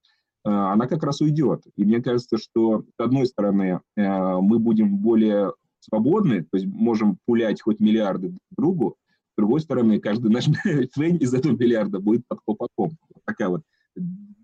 [0.44, 1.62] она как раз уйдет.
[1.76, 7.60] И мне кажется, что, с одной стороны, мы будем более свободны, то есть можем пулять
[7.60, 8.96] хоть миллиарды друг другу,
[9.32, 10.46] с другой стороны, каждый наш
[10.94, 12.96] фейн из этого миллиарда будет под колпаком.
[13.14, 13.62] Вот такая вот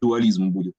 [0.00, 0.74] дуализм будет.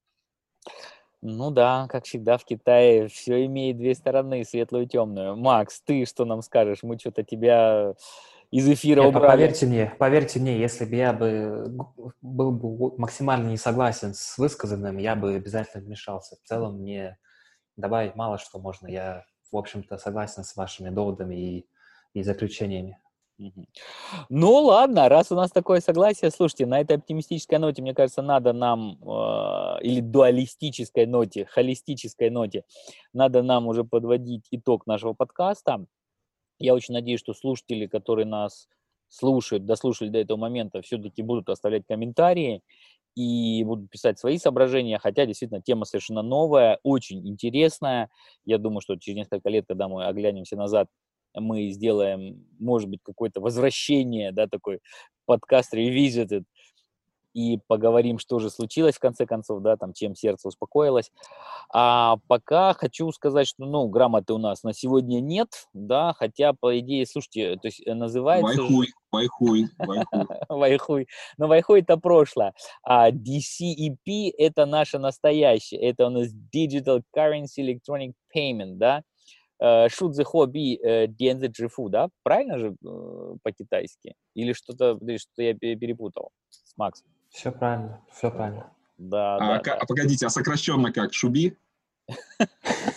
[1.22, 5.36] Ну да, как всегда в Китае все имеет две стороны, светлую и темную.
[5.36, 6.84] Макс, ты что нам скажешь?
[6.84, 7.96] Мы что-то тебя
[8.52, 9.32] из эфира Нет, убрали.
[9.32, 11.66] Поверьте мне, поверьте мне, если бы я бы
[12.22, 16.36] был бы максимально не согласен с высказанным, я бы обязательно вмешался.
[16.44, 17.18] В целом мне
[17.76, 18.88] добавить мало что можно.
[18.88, 21.66] Я в общем-то, согласен с вашими доводами и,
[22.14, 23.00] и заключениями.
[24.30, 28.54] Ну ладно, раз у нас такое согласие, слушайте, на этой оптимистической ноте, мне кажется, надо
[28.54, 29.06] нам, э,
[29.82, 32.64] или дуалистической ноте, холистической ноте,
[33.14, 35.86] надо нам уже подводить итог нашего подкаста.
[36.60, 38.68] Я очень надеюсь, что слушатели, которые нас
[39.10, 42.62] слушают, дослушали до этого момента, все-таки будут оставлять комментарии
[43.16, 48.10] и буду писать свои соображения, хотя действительно тема совершенно новая, очень интересная.
[48.44, 50.88] Я думаю, что через несколько лет, когда мы оглянемся назад,
[51.34, 54.80] мы сделаем, может быть, какое-то возвращение, да, такой
[55.26, 56.44] подкаст Revisited,
[57.36, 61.12] и поговорим, что же случилось в конце концов, да, там, чем сердце успокоилось.
[61.72, 66.80] А пока хочу сказать, что, ну, грамоты у нас на сегодня нет, да, хотя, по
[66.80, 68.62] идее, слушайте, то есть э, называется...
[68.62, 70.26] Вайхуй, вайхуй, вайхуй.
[70.50, 71.08] Вайхуй.
[71.38, 72.54] Но вайхуй это прошлое.
[72.84, 75.82] А DCEP это наше настоящее.
[75.82, 79.04] Это у нас Digital Currency Electronic Payment, да.
[79.60, 82.08] Э, Шудзе хобби э, Дензе Джифу, да?
[82.24, 82.76] Правильно же
[83.44, 84.16] по-китайски?
[84.36, 87.08] Или что-то, что я перепутал с Максом?
[87.36, 88.72] Все правильно, все правильно.
[88.98, 89.74] Да, а, да, да.
[89.74, 91.14] а погодите, а сокращенно как?
[91.14, 91.58] Шуби?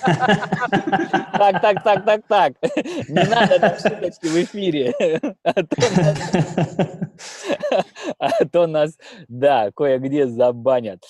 [0.00, 2.52] Так, так, так, так, так.
[3.08, 4.94] Не надо там шуточки в эфире.
[8.18, 11.02] А то нас, да, кое-где забанят.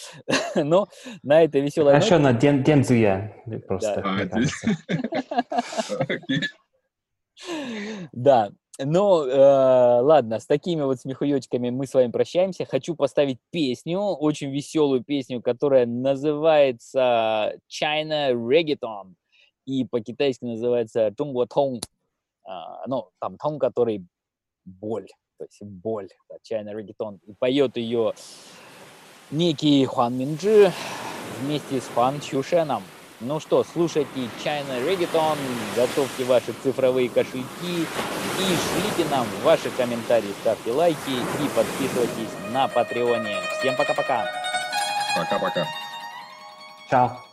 [0.54, 0.88] Но
[1.22, 3.34] на этой веселой Хорошо, на Ден Дензуя
[3.66, 4.02] просто.
[8.12, 12.64] Да, ну, э, ладно, с такими вот смехуёчками мы с вами прощаемся.
[12.64, 19.14] Хочу поставить песню, очень веселую песню, которая называется China Reggaeton.
[19.66, 21.80] И по-китайски называется Чунго Тong.
[22.44, 24.06] А, ну, там Тong, который
[24.64, 25.08] боль,
[25.38, 26.08] то есть боль,
[26.48, 27.18] China Reggaeton.
[27.26, 28.14] И поет ее
[29.30, 30.72] некий Хуан Минджи
[31.40, 32.82] вместе с Хуан Чушеном.
[33.20, 35.36] Ну что, слушайте China Reggaeton,
[35.74, 43.34] готовьте ваши цифровые кошельки и шлите нам ваши комментарии, ставьте лайки и подписывайтесь на Патреоне.
[43.58, 44.24] Всем пока-пока.
[45.16, 45.66] Пока-пока.
[46.88, 47.27] Чао.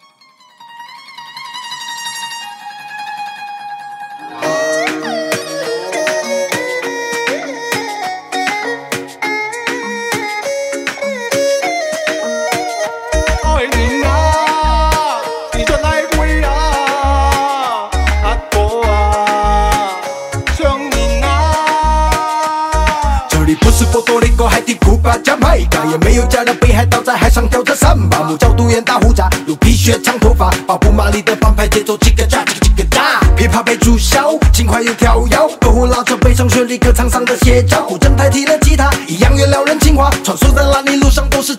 [25.59, 41.55] 也没有家人，北海倒在海上跳着三把木，叫独眼大胡渣，有皮靴长头发，巴布马里的帮派节奏，几个炸，几个几个炸，琵琶被注销，轻快又跳跃，篝火拉着悲伤旋律，歌唱上的写照，古筝代替了吉他，一样原撩人情话，穿梭在烂泥路上都是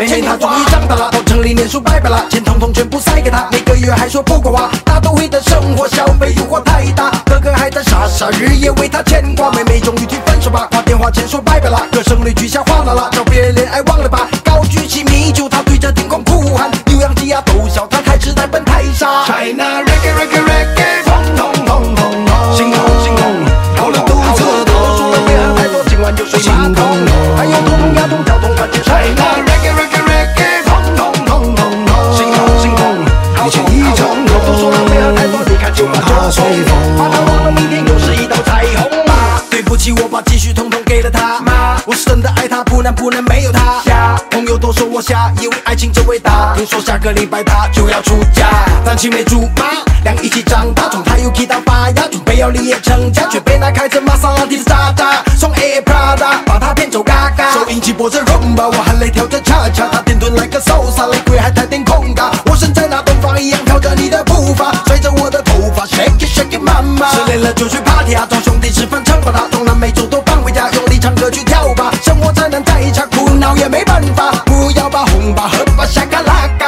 [0.00, 19.08] 朱丽巴，妹妹她终于长大了，到城里念书拜拜了，钱统统全部塞给他，每个月还说不够花，大都会的生活消费诱惑太大，哥哥还在傻傻日夜为他牵挂，妹妹终于提分手吧，挂电话前说拜拜了，歌声里取下哗啦啦，找别人恋爱忘了吧，高举起米酒，他对着天空哭喊，牛羊鸡鸭都笑，他开始在奔泰山。
[19.26, 19.82] China
[41.00, 43.80] 给了他，妈，我是真的爱他，不能不能没有他。
[44.30, 46.54] 朋友都说我瞎，以为爱情真伟大。
[46.54, 48.46] 听说下个礼拜他就要出嫁，
[48.84, 49.64] 咱青梅竹马，
[50.04, 57.50] 俩一起长大，从他有 K 到发芽，准备要立业成家，却被那开着玛莎拉蒂的渣渣送 A Prada，把他骗走嘎嘎。
[57.50, 61.80] 收音机播着 Rumba，我含泪跳着恰恰，他点蹲来个 Salsa，雷鬼还太点。
[67.12, 76.59] 失恋了就去 party 啊，找兄弟吃饭唱吧啦，通南美洲都放回家，用力唱歌去跳吧，生活再难再差，苦恼也没办法，不要把红包和把下卡拉。